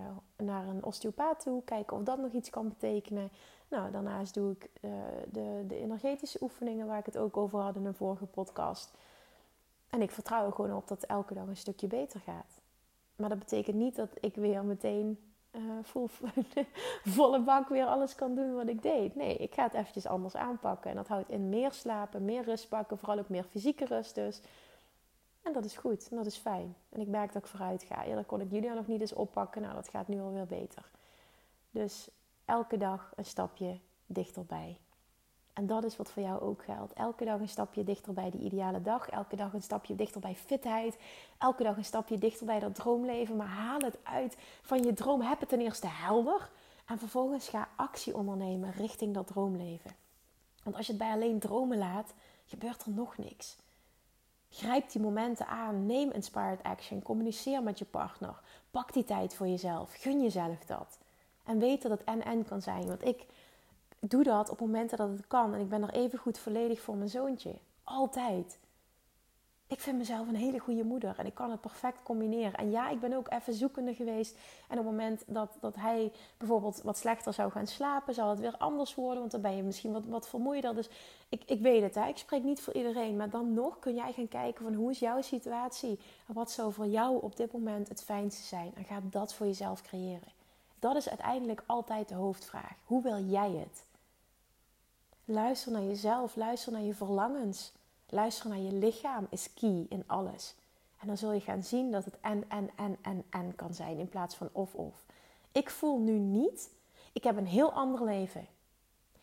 naar 0.45 0.67
een 0.67 0.83
osteopaat 0.83 1.39
toe. 1.39 1.63
Kijken 1.63 1.97
of 1.97 2.03
dat 2.03 2.17
nog 2.17 2.31
iets 2.31 2.49
kan 2.49 2.67
betekenen. 2.67 3.29
Nou, 3.75 3.91
daarnaast 3.91 4.33
doe 4.33 4.51
ik 4.51 4.69
uh, 4.81 4.91
de, 5.31 5.63
de 5.67 5.77
energetische 5.77 6.37
oefeningen 6.41 6.87
waar 6.87 6.99
ik 6.99 7.05
het 7.05 7.17
ook 7.17 7.37
over 7.37 7.59
had 7.59 7.75
in 7.75 7.85
een 7.85 7.93
vorige 7.93 8.25
podcast. 8.25 8.93
En 9.89 10.01
ik 10.01 10.11
vertrouw 10.11 10.45
er 10.45 10.51
gewoon 10.51 10.75
op 10.75 10.87
dat 10.87 11.03
elke 11.03 11.33
dag 11.33 11.47
een 11.47 11.57
stukje 11.57 11.87
beter 11.87 12.19
gaat. 12.19 12.61
Maar 13.15 13.29
dat 13.29 13.39
betekent 13.39 13.75
niet 13.75 13.95
dat 13.95 14.09
ik 14.19 14.35
weer 14.35 14.63
meteen 14.63 15.19
vol, 15.81 16.09
volle 17.15 17.39
bak 17.39 17.69
weer 17.69 17.85
alles 17.85 18.15
kan 18.15 18.35
doen 18.35 18.55
wat 18.55 18.67
ik 18.67 18.81
deed. 18.81 19.15
Nee, 19.15 19.37
ik 19.37 19.53
ga 19.53 19.63
het 19.63 19.73
eventjes 19.73 20.07
anders 20.07 20.35
aanpakken. 20.35 20.89
En 20.89 20.95
dat 20.95 21.07
houdt 21.07 21.29
in 21.29 21.49
meer 21.49 21.71
slapen, 21.71 22.25
meer 22.25 22.43
rust 22.43 22.69
pakken, 22.69 22.97
vooral 22.97 23.19
ook 23.19 23.29
meer 23.29 23.43
fysieke 23.43 23.85
rust 23.85 24.15
dus. 24.15 24.41
En 25.41 25.53
dat 25.53 25.65
is 25.65 25.77
goed 25.77 26.07
en 26.09 26.17
dat 26.17 26.25
is 26.25 26.37
fijn. 26.37 26.75
En 26.89 27.01
ik 27.01 27.07
merk 27.07 27.33
dat 27.33 27.41
ik 27.41 27.49
vooruit 27.49 27.83
ga. 27.83 28.03
Eerder 28.03 28.23
kon 28.23 28.41
ik 28.41 28.51
Julia 28.51 28.73
nog 28.73 28.87
niet 28.87 29.01
eens 29.01 29.13
oppakken. 29.13 29.61
Nou, 29.61 29.73
dat 29.73 29.89
gaat 29.89 30.07
nu 30.07 30.19
alweer 30.19 30.45
beter. 30.45 30.91
Dus 31.71 32.09
elke 32.45 32.77
dag 32.77 33.11
een 33.15 33.25
stapje 33.25 33.79
dichterbij. 34.05 34.79
En 35.55 35.67
dat 35.67 35.83
is 35.83 35.97
wat 35.97 36.11
voor 36.11 36.23
jou 36.23 36.41
ook 36.41 36.63
geldt. 36.63 36.93
Elke 36.93 37.25
dag 37.25 37.39
een 37.39 37.49
stapje 37.49 37.83
dichter 37.83 38.13
bij 38.13 38.29
die 38.29 38.41
ideale 38.41 38.81
dag. 38.81 39.09
Elke 39.09 39.35
dag 39.35 39.53
een 39.53 39.61
stapje 39.61 39.95
dichter 39.95 40.21
bij 40.21 40.35
fitheid. 40.35 40.97
Elke 41.37 41.63
dag 41.63 41.77
een 41.77 41.85
stapje 41.85 42.17
dichter 42.17 42.45
bij 42.45 42.59
dat 42.59 42.75
droomleven. 42.75 43.35
Maar 43.35 43.47
haal 43.47 43.79
het 43.79 43.97
uit 44.03 44.37
van 44.61 44.83
je 44.83 44.93
droom. 44.93 45.21
Heb 45.21 45.39
het 45.39 45.49
ten 45.49 45.59
eerste 45.59 45.87
helder. 45.87 46.49
En 46.85 46.99
vervolgens 46.99 47.47
ga 47.47 47.67
actie 47.75 48.15
ondernemen 48.15 48.71
richting 48.71 49.13
dat 49.13 49.27
droomleven. 49.27 49.95
Want 50.63 50.75
als 50.75 50.85
je 50.85 50.91
het 50.91 51.01
bij 51.01 51.11
alleen 51.11 51.39
dromen 51.39 51.77
laat, 51.77 52.13
gebeurt 52.45 52.85
er 52.85 52.91
nog 52.91 53.17
niks. 53.17 53.57
Grijp 54.49 54.91
die 54.91 55.01
momenten 55.01 55.47
aan. 55.47 55.85
Neem 55.85 56.11
inspired 56.11 56.63
action. 56.63 57.01
Communiceer 57.01 57.63
met 57.63 57.79
je 57.79 57.85
partner. 57.85 58.41
Pak 58.71 58.93
die 58.93 59.03
tijd 59.03 59.33
voor 59.33 59.47
jezelf. 59.47 59.93
Gun 59.93 60.21
jezelf 60.21 60.65
dat. 60.65 60.99
En 61.45 61.59
weet 61.59 61.81
dat 61.81 61.91
het 61.91 62.03
en-en 62.03 62.45
kan 62.45 62.61
zijn. 62.61 62.87
Want 62.87 63.05
ik 63.05 63.25
doe 63.99 64.23
dat 64.23 64.49
op 64.49 64.59
momenten 64.59 64.97
dat 64.97 65.09
het 65.09 65.27
kan. 65.27 65.53
En 65.53 65.59
ik 65.59 65.69
ben 65.69 65.83
er 65.83 65.93
even 65.93 66.19
goed 66.19 66.37
volledig 66.37 66.81
voor 66.81 66.95
mijn 66.95 67.09
zoontje. 67.09 67.55
Altijd. 67.83 68.57
Ik 69.67 69.79
vind 69.79 69.97
mezelf 69.97 70.27
een 70.27 70.35
hele 70.35 70.59
goede 70.59 70.83
moeder 70.83 71.15
en 71.17 71.25
ik 71.25 71.33
kan 71.33 71.51
het 71.51 71.61
perfect 71.61 72.03
combineren. 72.03 72.53
En 72.53 72.71
ja, 72.71 72.89
ik 72.89 72.99
ben 72.99 73.13
ook 73.13 73.31
even 73.31 73.53
zoekende 73.53 73.93
geweest. 73.93 74.37
En 74.67 74.79
op 74.79 74.85
het 74.85 74.93
moment 74.93 75.23
dat, 75.27 75.57
dat 75.59 75.75
hij 75.75 76.11
bijvoorbeeld 76.37 76.81
wat 76.81 76.97
slechter 76.97 77.33
zou 77.33 77.51
gaan 77.51 77.67
slapen, 77.67 78.13
zal 78.13 78.29
het 78.29 78.39
weer 78.39 78.57
anders 78.57 78.95
worden. 78.95 79.19
Want 79.19 79.31
dan 79.31 79.41
ben 79.41 79.55
je 79.55 79.63
misschien 79.63 79.91
wat, 79.91 80.05
wat 80.05 80.27
vermoeider. 80.27 80.75
Dus 80.75 80.89
ik, 81.29 81.43
ik 81.45 81.61
weet 81.61 81.81
het, 81.81 81.95
hè? 81.95 82.07
ik 82.07 82.17
spreek 82.17 82.43
niet 82.43 82.61
voor 82.61 82.73
iedereen. 82.73 83.15
Maar 83.15 83.29
dan 83.29 83.53
nog 83.53 83.79
kun 83.79 83.95
jij 83.95 84.13
gaan 84.13 84.27
kijken 84.27 84.63
van 84.63 84.73
hoe 84.73 84.91
is 84.91 84.99
jouw 84.99 85.21
situatie? 85.21 85.99
En 86.27 86.33
wat 86.33 86.51
zou 86.51 86.73
voor 86.73 86.87
jou 86.87 87.21
op 87.21 87.35
dit 87.35 87.51
moment 87.51 87.89
het 87.89 88.03
fijnste 88.03 88.43
zijn? 88.43 88.71
En 88.75 88.83
ga 88.83 89.01
dat 89.03 89.33
voor 89.33 89.45
jezelf 89.45 89.81
creëren. 89.81 90.34
Dat 90.85 90.95
is 90.95 91.09
uiteindelijk 91.09 91.63
altijd 91.65 92.09
de 92.09 92.15
hoofdvraag. 92.15 92.75
Hoe 92.83 93.01
wil 93.01 93.23
jij 93.23 93.51
het? 93.51 93.83
Luister 95.23 95.71
naar 95.71 95.83
jezelf, 95.83 96.35
luister 96.35 96.71
naar 96.71 96.81
je 96.81 96.93
verlangens. 96.93 97.71
Luister 98.09 98.49
naar 98.49 98.59
je 98.59 98.73
lichaam 98.73 99.27
is 99.29 99.53
key 99.53 99.85
in 99.89 100.03
alles. 100.05 100.55
En 100.99 101.07
dan 101.07 101.17
zul 101.17 101.31
je 101.31 101.39
gaan 101.39 101.63
zien 101.63 101.91
dat 101.91 102.05
het 102.05 102.19
en, 102.21 102.49
en, 102.49 102.69
en, 102.75 102.97
en, 103.01 103.23
en 103.29 103.55
kan 103.55 103.73
zijn 103.73 103.97
in 103.97 104.09
plaats 104.09 104.35
van 104.35 104.49
of, 104.51 104.75
of. 104.75 105.03
Ik 105.51 105.69
voel 105.69 105.99
nu 105.99 106.11
niet, 106.11 106.69
ik 107.13 107.23
heb 107.23 107.37
een 107.37 107.47
heel 107.47 107.71
ander 107.71 108.03
leven. 108.03 108.47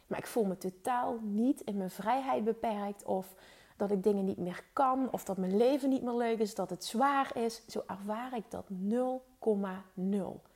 Maar 0.06 0.18
ik 0.18 0.26
voel 0.26 0.44
me 0.44 0.58
totaal 0.58 1.18
niet 1.20 1.60
in 1.60 1.76
mijn 1.76 1.90
vrijheid 1.90 2.44
beperkt 2.44 3.04
of 3.04 3.34
dat 3.76 3.90
ik 3.90 4.02
dingen 4.02 4.24
niet 4.24 4.38
meer 4.38 4.64
kan 4.72 5.12
of 5.12 5.24
dat 5.24 5.36
mijn 5.36 5.56
leven 5.56 5.88
niet 5.88 6.02
meer 6.02 6.16
leuk 6.16 6.38
is, 6.38 6.54
dat 6.54 6.70
het 6.70 6.84
zwaar 6.84 7.36
is. 7.36 7.62
Zo 7.68 7.82
ervaar 7.86 8.36
ik 8.36 8.50
dat 8.50 8.66
0,0. 8.70 10.51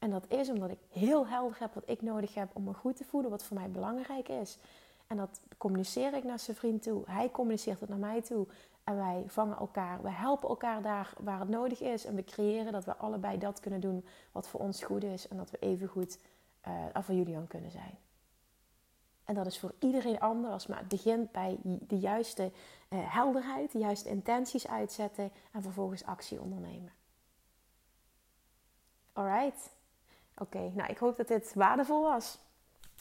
En 0.00 0.10
dat 0.10 0.24
is 0.28 0.48
omdat 0.50 0.70
ik 0.70 0.78
heel 0.88 1.26
helder 1.26 1.56
heb 1.60 1.74
wat 1.74 1.82
ik 1.86 2.02
nodig 2.02 2.34
heb 2.34 2.48
om 2.52 2.64
me 2.64 2.74
goed 2.74 2.96
te 2.96 3.04
voelen, 3.04 3.30
wat 3.30 3.42
voor 3.42 3.56
mij 3.56 3.70
belangrijk 3.70 4.28
is. 4.28 4.58
En 5.06 5.16
dat 5.16 5.40
communiceer 5.58 6.14
ik 6.14 6.24
naar 6.24 6.38
zijn 6.38 6.56
vriend 6.56 6.82
toe. 6.82 7.02
Hij 7.06 7.30
communiceert 7.30 7.80
het 7.80 7.88
naar 7.88 7.98
mij 7.98 8.22
toe. 8.22 8.46
En 8.84 8.96
wij 8.96 9.24
vangen 9.26 9.56
elkaar, 9.56 10.02
we 10.02 10.10
helpen 10.10 10.48
elkaar 10.48 10.82
daar 10.82 11.14
waar 11.18 11.40
het 11.40 11.48
nodig 11.48 11.80
is. 11.80 12.04
En 12.04 12.14
we 12.14 12.24
creëren 12.24 12.72
dat 12.72 12.84
we 12.84 12.96
allebei 12.96 13.38
dat 13.38 13.60
kunnen 13.60 13.80
doen 13.80 14.04
wat 14.32 14.48
voor 14.48 14.60
ons 14.60 14.82
goed 14.82 15.04
is. 15.04 15.28
En 15.28 15.36
dat 15.36 15.50
we 15.50 15.58
even 15.58 15.88
goed 15.88 16.18
uh, 16.68 17.02
voor 17.02 17.14
Julian 17.14 17.46
kunnen 17.46 17.70
zijn. 17.70 17.98
En 19.24 19.34
dat 19.34 19.46
is 19.46 19.58
voor 19.58 19.74
iedereen 19.78 20.20
anders, 20.20 20.66
maar 20.66 20.78
het 20.78 20.88
begint 20.88 21.32
bij 21.32 21.58
de 21.62 21.98
juiste 21.98 22.42
uh, 22.88 22.98
helderheid, 23.14 23.72
de 23.72 23.78
juiste 23.78 24.08
intenties 24.08 24.68
uitzetten 24.68 25.32
en 25.52 25.62
vervolgens 25.62 26.04
actie 26.04 26.40
ondernemen. 26.40 26.92
Alright. 29.12 29.78
Oké, 30.40 30.70
nou 30.74 30.88
ik 30.88 30.98
hoop 30.98 31.16
dat 31.16 31.28
dit 31.28 31.54
waardevol 31.54 32.02
was. 32.02 32.38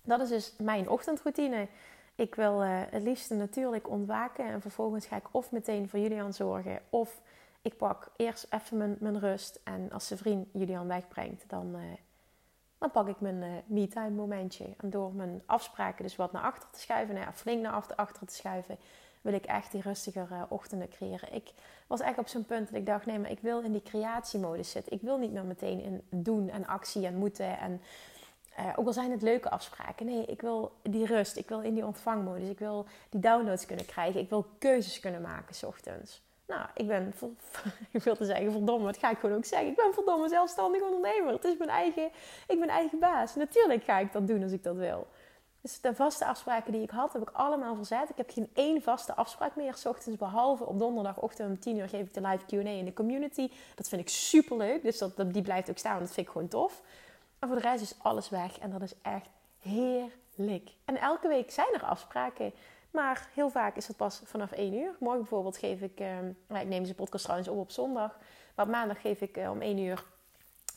Dat 0.03 0.19
is 0.21 0.29
dus 0.29 0.53
mijn 0.57 0.89
ochtendroutine. 0.89 1.67
Ik 2.15 2.35
wil 2.35 2.63
uh, 2.63 2.81
het 2.89 3.03
liefste 3.03 3.35
natuurlijk 3.35 3.89
ontwaken 3.89 4.45
en 4.45 4.61
vervolgens 4.61 5.05
ga 5.05 5.15
ik 5.15 5.27
of 5.31 5.51
meteen 5.51 5.89
voor 5.89 5.99
Julian 5.99 6.33
zorgen 6.33 6.81
of 6.89 7.21
ik 7.61 7.77
pak 7.77 8.11
eerst 8.15 8.47
even 8.49 8.77
mijn, 8.77 8.97
mijn 8.99 9.19
rust 9.19 9.59
en 9.63 9.91
als 9.91 10.07
zijn 10.07 10.19
vriend 10.19 10.47
Julian 10.53 10.87
wegbrengt, 10.87 11.49
dan, 11.49 11.75
uh, 11.75 11.81
dan 12.77 12.91
pak 12.91 13.07
ik 13.07 13.19
mijn 13.19 13.41
uh, 13.41 13.51
me-time 13.65 14.09
momentje. 14.09 14.75
En 14.77 14.89
door 14.89 15.13
mijn 15.13 15.41
afspraken 15.45 16.03
dus 16.03 16.15
wat 16.15 16.31
naar 16.31 16.43
achter 16.43 16.69
te 16.71 16.79
schuiven, 16.79 17.15
nou 17.15 17.25
ja, 17.27 17.33
flink 17.33 17.61
naar 17.61 17.83
achter 17.95 18.27
te 18.27 18.35
schuiven, 18.35 18.77
wil 19.21 19.33
ik 19.33 19.45
echt 19.45 19.71
die 19.71 19.81
rustigere 19.81 20.45
ochtenden 20.49 20.89
creëren. 20.89 21.33
Ik 21.33 21.51
was 21.87 21.99
echt 21.99 22.17
op 22.17 22.27
zo'n 22.27 22.45
punt 22.45 22.67
dat 22.67 22.79
ik 22.79 22.85
dacht, 22.85 23.05
nee, 23.05 23.19
maar 23.19 23.31
ik 23.31 23.39
wil 23.39 23.61
in 23.61 23.71
die 23.71 23.83
creatiemodus 23.83 24.71
zitten. 24.71 24.93
Ik 24.93 25.01
wil 25.01 25.17
niet 25.17 25.31
meer 25.31 25.45
meteen 25.45 25.81
in 25.81 26.03
doen 26.09 26.49
en 26.49 26.67
actie 26.67 27.05
en 27.05 27.15
moeten 27.15 27.59
en 27.59 27.81
uh, 28.59 28.65
ook 28.75 28.85
al 28.85 28.93
zijn 28.93 29.11
het 29.11 29.21
leuke 29.21 29.49
afspraken. 29.49 30.05
Nee, 30.05 30.25
ik 30.25 30.41
wil 30.41 30.71
die 30.81 31.05
rust. 31.05 31.37
Ik 31.37 31.49
wil 31.49 31.61
in 31.61 31.73
die 31.73 31.85
ontvangmodus. 31.85 32.49
Ik 32.49 32.59
wil 32.59 32.85
die 33.09 33.19
downloads 33.19 33.65
kunnen 33.65 33.85
krijgen. 33.85 34.19
Ik 34.19 34.29
wil 34.29 34.45
keuzes 34.59 34.99
kunnen 34.99 35.21
maken 35.21 35.55
s 35.55 35.63
ochtends. 35.63 36.21
Nou, 36.49 36.67
ik 36.73 36.87
ben, 36.87 37.13
ik 37.91 38.03
wil 38.03 38.15
te 38.15 38.25
zeggen 38.25 38.51
verdomme, 38.51 38.85
dat 38.85 38.97
ga 38.97 39.09
ik 39.09 39.17
gewoon 39.17 39.35
ook 39.35 39.45
zeggen. 39.45 39.69
Ik 39.69 39.75
ben 39.75 39.93
verdomme 39.93 40.29
zelfstandig 40.29 40.81
ondernemer. 40.81 41.33
Het 41.33 41.43
is 41.43 41.57
mijn 41.57 41.69
eigen, 41.69 42.09
ik 42.47 42.59
ben 42.59 42.69
eigen 42.69 42.99
baas. 42.99 43.35
Natuurlijk 43.35 43.83
ga 43.83 43.99
ik 43.99 44.11
dat 44.11 44.27
doen 44.27 44.43
als 44.43 44.51
ik 44.51 44.63
dat 44.63 44.75
wil. 44.75 45.07
Dus 45.61 45.81
de 45.81 45.95
vaste 45.95 46.25
afspraken 46.25 46.71
die 46.71 46.81
ik 46.81 46.89
had, 46.89 47.13
heb 47.13 47.21
ik 47.21 47.29
allemaal 47.29 47.75
verzet. 47.75 48.09
Ik 48.09 48.17
heb 48.17 48.29
geen 48.29 48.49
één 48.53 48.81
vaste 48.81 49.15
afspraak 49.15 49.55
meer 49.55 49.75
s 49.75 49.85
ochtends. 49.85 50.17
Behalve 50.17 50.65
op 50.65 50.79
donderdagochtend 50.79 51.49
om 51.49 51.59
10 51.59 51.77
uur 51.77 51.89
geef 51.89 52.07
ik 52.07 52.13
de 52.13 52.21
live 52.21 52.45
Q&A 52.45 52.69
in 52.69 52.85
de 52.85 52.93
community. 52.93 53.51
Dat 53.75 53.89
vind 53.89 54.01
ik 54.01 54.09
super 54.09 54.57
leuk. 54.57 54.83
Dus 54.83 54.97
dat, 54.97 55.33
die 55.33 55.41
blijft 55.41 55.69
ook 55.69 55.77
staan. 55.77 55.99
Dat 55.99 56.11
vind 56.11 56.27
ik 56.27 56.31
gewoon 56.31 56.47
tof. 56.47 56.81
Maar 57.39 57.49
voor 57.49 57.61
de 57.61 57.67
rest 57.67 57.81
is 57.81 57.95
alles 57.97 58.29
weg 58.29 58.59
en 58.59 58.71
dat 58.71 58.81
is 58.81 58.93
echt 59.01 59.29
heerlijk. 59.59 60.71
En 60.85 60.97
elke 60.97 61.27
week 61.27 61.51
zijn 61.51 61.73
er 61.73 61.83
afspraken. 61.83 62.53
Maar 62.91 63.29
heel 63.33 63.49
vaak 63.49 63.75
is 63.75 63.87
het 63.87 63.97
pas 63.97 64.21
vanaf 64.23 64.51
1 64.51 64.73
uur. 64.73 64.95
Morgen 64.99 65.19
bijvoorbeeld 65.19 65.57
geef 65.57 65.81
ik, 65.81 65.99
uh, 65.99 66.27
ik 66.27 66.67
neem 66.67 66.81
deze 66.81 66.95
podcast 66.95 67.23
trouwens 67.23 67.49
op 67.49 67.57
op 67.57 67.71
zondag. 67.71 68.17
Maar 68.55 68.65
op 68.65 68.71
maandag 68.71 69.01
geef 69.01 69.21
ik 69.21 69.37
uh, 69.37 69.49
om 69.51 69.61
1 69.61 69.77
uur 69.77 70.05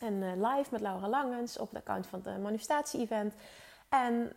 een 0.00 0.22
uh, 0.22 0.32
live 0.34 0.68
met 0.70 0.80
Laura 0.80 1.08
Langens 1.08 1.58
op 1.58 1.70
de 1.70 1.78
account 1.78 2.06
van 2.06 2.20
het 2.24 2.42
manifestatie-event. 2.42 3.34
En 3.88 4.32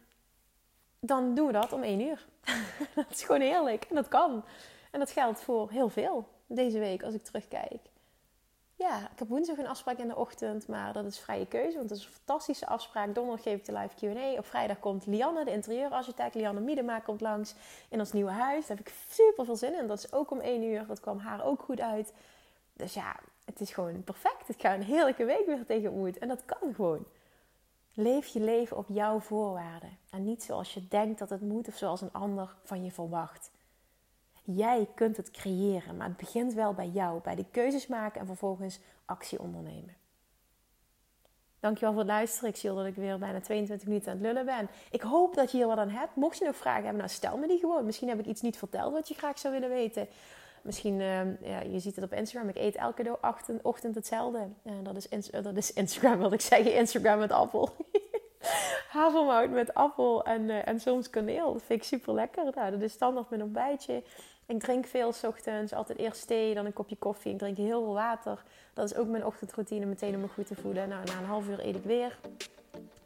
dan 1.06 1.36
doen 1.36 1.48
we 1.48 1.54
dat 1.54 1.74
om 1.74 1.84
1 1.84 2.02
uur. 2.02 2.26
dat 2.96 3.06
is 3.10 3.24
gewoon 3.24 3.42
heerlijk 3.42 3.86
en 3.90 3.96
dat 3.96 4.08
kan. 4.08 4.44
En 4.92 5.00
dat 5.00 5.12
geldt 5.12 5.42
voor 5.42 5.70
heel 5.72 5.90
veel 5.90 6.28
deze 6.48 6.80
week 6.80 7.04
als 7.04 7.14
ik 7.14 7.24
terugkijk. 7.24 7.80
Ja, 8.78 9.00
ik 9.00 9.20
heb 9.20 9.28
woensdag 9.28 9.58
een 9.58 9.68
afspraak 9.68 9.98
in 9.98 10.08
de 10.08 10.16
ochtend, 10.16 10.68
maar 10.68 10.94
dat 10.94 11.06
is 11.06 11.20
vrije 11.20 11.48
keuze, 11.48 11.78
want 11.78 11.90
dat 11.90 11.98
is 11.98 12.06
een 12.06 12.12
fantastische 12.12 12.68
afspraak. 12.68 13.16
Donderdag 13.16 13.44
geef 13.44 13.58
ik 13.58 13.66
de 13.66 13.74
live 13.74 13.96
Q&A. 13.96 14.38
Op 14.38 14.46
vrijdag 14.46 14.80
komt 14.80 15.06
Lianne, 15.06 15.46
de 15.46 15.52
interieurarchitect, 15.52 16.36
Lianne 16.36 16.60
Miedema, 16.60 17.00
komt 17.00 17.22
langs 17.22 17.56
in 17.90 18.00
ons 18.00 18.12
nieuwe 18.12 18.32
huis. 18.32 18.68
Daar 18.68 18.78
heb 18.78 18.88
ik 18.88 18.94
super 19.10 19.46
veel 19.46 19.56
zin 19.56 19.78
in. 19.80 19.88
Dat 19.88 19.98
is 19.98 20.14
ook 20.14 20.32
om 20.32 20.40
1 20.40 20.64
uur. 20.64 20.86
Dat 20.88 21.00
kwam 21.00 21.18
haar 21.18 21.46
ook 21.46 21.62
goed 21.62 21.80
uit. 21.80 22.14
Dus 22.74 22.94
ja, 22.94 23.16
het 23.46 23.60
is 23.60 23.72
gewoon 23.72 24.04
perfect. 24.04 24.50
Ik 24.50 24.62
ga 24.62 24.74
een 24.74 24.84
heerlijke 24.84 25.26
week 25.26 25.46
weer 25.46 25.66
tegemoet. 25.66 26.18
En 26.18 26.28
dat 26.28 26.46
kan 26.46 26.74
gewoon. 26.74 27.06
Leef 27.98 28.28
je 28.28 28.40
leven 28.40 28.78
op 28.78 28.86
jouw 28.88 29.20
voorwaarden. 29.20 29.98
En 30.10 30.24
niet 30.24 30.44
zoals 30.44 30.74
je 30.74 30.88
denkt 30.88 31.20
dat 31.20 31.30
het 31.30 31.42
moet 31.42 31.68
of 31.68 31.76
zoals 31.76 32.02
een 32.02 32.14
ander 32.14 32.56
van 32.64 32.84
je 32.84 32.92
verwacht. 32.92 33.52
Jij 34.44 34.88
kunt 34.96 35.18
het 35.18 35.32
creëren, 35.32 35.98
maar 35.98 36.08
het 36.08 36.18
begint 36.18 36.54
wel 36.54 36.74
bij 36.74 36.90
jou, 36.90 37.22
bij 37.22 37.36
de 37.36 37.46
keuzes 37.52 37.88
maken 37.88 38.20
en 38.20 38.26
vervolgens 38.26 38.80
actie 39.06 39.40
ondernemen. 39.40 39.96
Dankjewel 41.60 41.92
voor 41.92 42.02
het 42.02 42.12
luisteren. 42.12 42.50
Ik 42.50 42.56
zie 42.56 42.70
al 42.70 42.76
dat 42.76 42.86
ik 42.86 42.96
weer 42.96 43.20
bijna 43.20 43.42
22 43.42 43.88
minuten 43.88 44.12
aan 44.12 44.18
het 44.18 44.26
lullen 44.26 44.46
ben. 44.46 44.70
Ik 44.92 45.02
hoop 45.02 45.36
dat 45.36 45.52
je 45.52 45.58
hier 45.58 45.68
wat 45.68 45.78
aan 45.78 45.90
hebt. 45.90 46.16
Mocht 46.16 46.38
je 46.38 46.46
nog 46.46 46.56
vragen 46.56 46.84
hebben, 46.84 47.02
nou 47.02 47.10
stel 47.10 47.38
me 47.38 47.48
die 47.48 47.60
gewoon. 47.60 47.86
Misschien 47.86 48.08
heb 48.08 48.20
ik 48.20 48.26
iets 48.26 48.42
niet 48.42 48.58
verteld 48.58 48.94
wat 48.94 49.08
je 49.08 49.14
graag 49.14 49.40
zou 49.40 49.54
willen 49.54 49.70
weten. 49.70 50.08
Misschien, 50.66 51.00
uh, 51.00 51.42
ja, 51.42 51.62
je 51.72 51.80
ziet 51.80 51.96
het 51.96 52.06
op 52.06 52.14
Instagram. 52.14 52.50
Ik 52.50 52.56
eet 52.56 52.76
elke 52.76 53.18
ochtend 53.62 53.96
hetzelfde. 53.96 54.48
Uh, 54.64 54.74
dat, 54.84 54.96
is 55.10 55.30
dat 55.30 55.56
is 55.56 55.74
Instagram, 55.74 56.20
wil 56.20 56.34
ik 56.34 56.42
zeggen. 56.42 56.76
Instagram 56.76 57.20
met 57.20 57.32
appel. 57.32 57.70
Havermout 58.90 59.50
met 59.50 59.74
appel 59.74 60.24
en, 60.24 60.42
uh, 60.42 60.68
en 60.68 60.80
soms 60.80 61.10
kaneel. 61.10 61.54
Dat 61.54 61.62
vind 61.66 61.82
ik 61.82 61.88
super 61.88 62.14
lekker. 62.14 62.44
Nou, 62.56 62.72
dat 62.72 62.82
is 62.82 62.92
standaard 62.92 63.30
mijn 63.30 63.44
ontbijtje. 63.44 64.04
Ik 64.46 64.60
drink 64.60 64.86
veel 64.86 65.14
ochtends, 65.24 65.74
altijd 65.74 65.98
eerst 65.98 66.28
thee, 66.28 66.54
dan 66.54 66.66
een 66.66 66.74
kopje 66.74 66.96
koffie. 66.96 67.32
Ik 67.32 67.38
drink 67.38 67.58
heel 67.58 67.84
veel 67.84 67.94
water. 67.94 68.44
Dat 68.74 68.92
is 68.92 68.98
ook 68.98 69.08
mijn 69.08 69.26
ochtendroutine, 69.26 69.86
meteen 69.86 70.16
om 70.16 70.22
me 70.22 70.28
goed 70.28 70.48
te 70.48 70.56
voelen. 70.56 70.90
Nou, 70.90 71.06
na 71.06 71.18
een 71.18 71.26
half 71.26 71.48
uur 71.48 71.66
eet 71.66 71.76
ik 71.76 71.84
weer. 71.84 72.18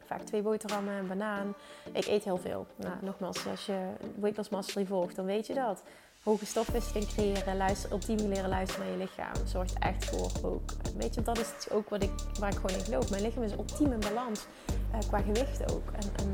Vaak 0.04 0.20
twee 0.20 0.42
boterhammen, 0.42 0.94
een 0.94 1.08
banaan. 1.08 1.54
Ik 1.92 2.06
eet 2.06 2.24
heel 2.24 2.38
veel. 2.38 2.66
Nou, 2.76 2.94
nogmaals, 3.00 3.46
als 3.46 3.66
je 3.66 3.86
Weight 4.20 4.50
Mastery 4.50 4.86
volgt, 4.86 5.16
dan 5.16 5.24
weet 5.24 5.46
je 5.46 5.54
dat. 5.54 5.82
Hoge 6.22 6.46
stofwisseling 6.46 7.06
creëren, 7.06 7.56
luister, 7.56 7.98
leren 8.06 8.48
luisteren 8.48 8.86
naar 8.86 8.98
je 8.98 9.04
lichaam. 9.04 9.46
Zorgt 9.46 9.74
echt 9.78 10.04
voor 10.04 10.30
ook. 10.42 10.72
Weet 10.96 11.14
je, 11.14 11.22
dat 11.22 11.38
is 11.38 11.70
ook 11.70 11.88
wat 11.88 12.02
ik, 12.02 12.10
waar 12.38 12.50
ik 12.50 12.56
gewoon 12.56 12.76
in 12.76 12.84
geloof. 12.84 13.10
Mijn 13.10 13.22
lichaam 13.22 13.42
is 13.42 13.52
ultiem 13.52 13.92
in 13.92 14.00
balans. 14.00 14.46
Uh, 14.92 14.98
qua 15.08 15.20
gewicht 15.20 15.72
ook. 15.72 15.90
En, 15.92 16.08
en 16.16 16.32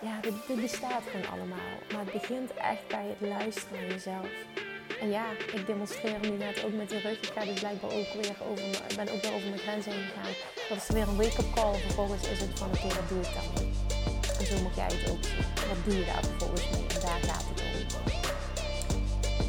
ja, 0.00 0.20
dit, 0.20 0.60
bestaat 0.60 1.02
gewoon 1.10 1.30
allemaal. 1.30 1.72
Maar 1.92 2.04
het 2.04 2.12
begint 2.12 2.54
echt 2.54 2.88
bij 2.88 3.06
het 3.18 3.28
luisteren 3.28 3.80
naar 3.80 3.90
jezelf. 3.90 4.28
En 5.00 5.10
ja, 5.10 5.30
ik 5.52 5.66
demonstreer 5.66 6.18
nu 6.20 6.30
net 6.30 6.64
ook 6.64 6.72
met 6.72 6.88
die 6.88 7.00
rug. 7.00 7.18
Ik 7.20 7.32
ga 7.34 7.44
dus 7.44 7.60
blijkbaar 7.60 7.90
ook 7.90 8.12
weer 8.12 8.36
over, 8.50 8.96
ben 8.96 9.08
ook 9.14 9.22
weer 9.22 9.34
over 9.34 9.48
mijn 9.48 9.64
grens 9.66 9.84
heen 9.84 10.04
gegaan. 10.08 10.34
Dat 10.68 10.78
is 10.78 10.88
weer 10.88 11.08
een 11.08 11.16
wake-up 11.16 11.54
call. 11.54 11.74
Vervolgens 11.74 12.28
is 12.28 12.40
het 12.40 12.58
van, 12.58 12.68
oké, 12.68 12.86
okay, 12.86 13.08
doe 13.08 13.18
ik 13.18 13.30
dan? 13.36 13.64
En 14.38 14.46
zo 14.46 14.62
moet 14.62 14.74
jij 14.74 14.90
het 14.92 15.10
ook 15.10 15.24
zien. 15.24 15.44
Wat 15.68 15.84
doe 15.84 15.98
je 15.98 16.04
daar 16.04 16.24
vervolgens 16.24 16.70
mee? 16.70 16.86
En 16.94 17.00
daar 17.00 17.20
gaat. 17.22 17.47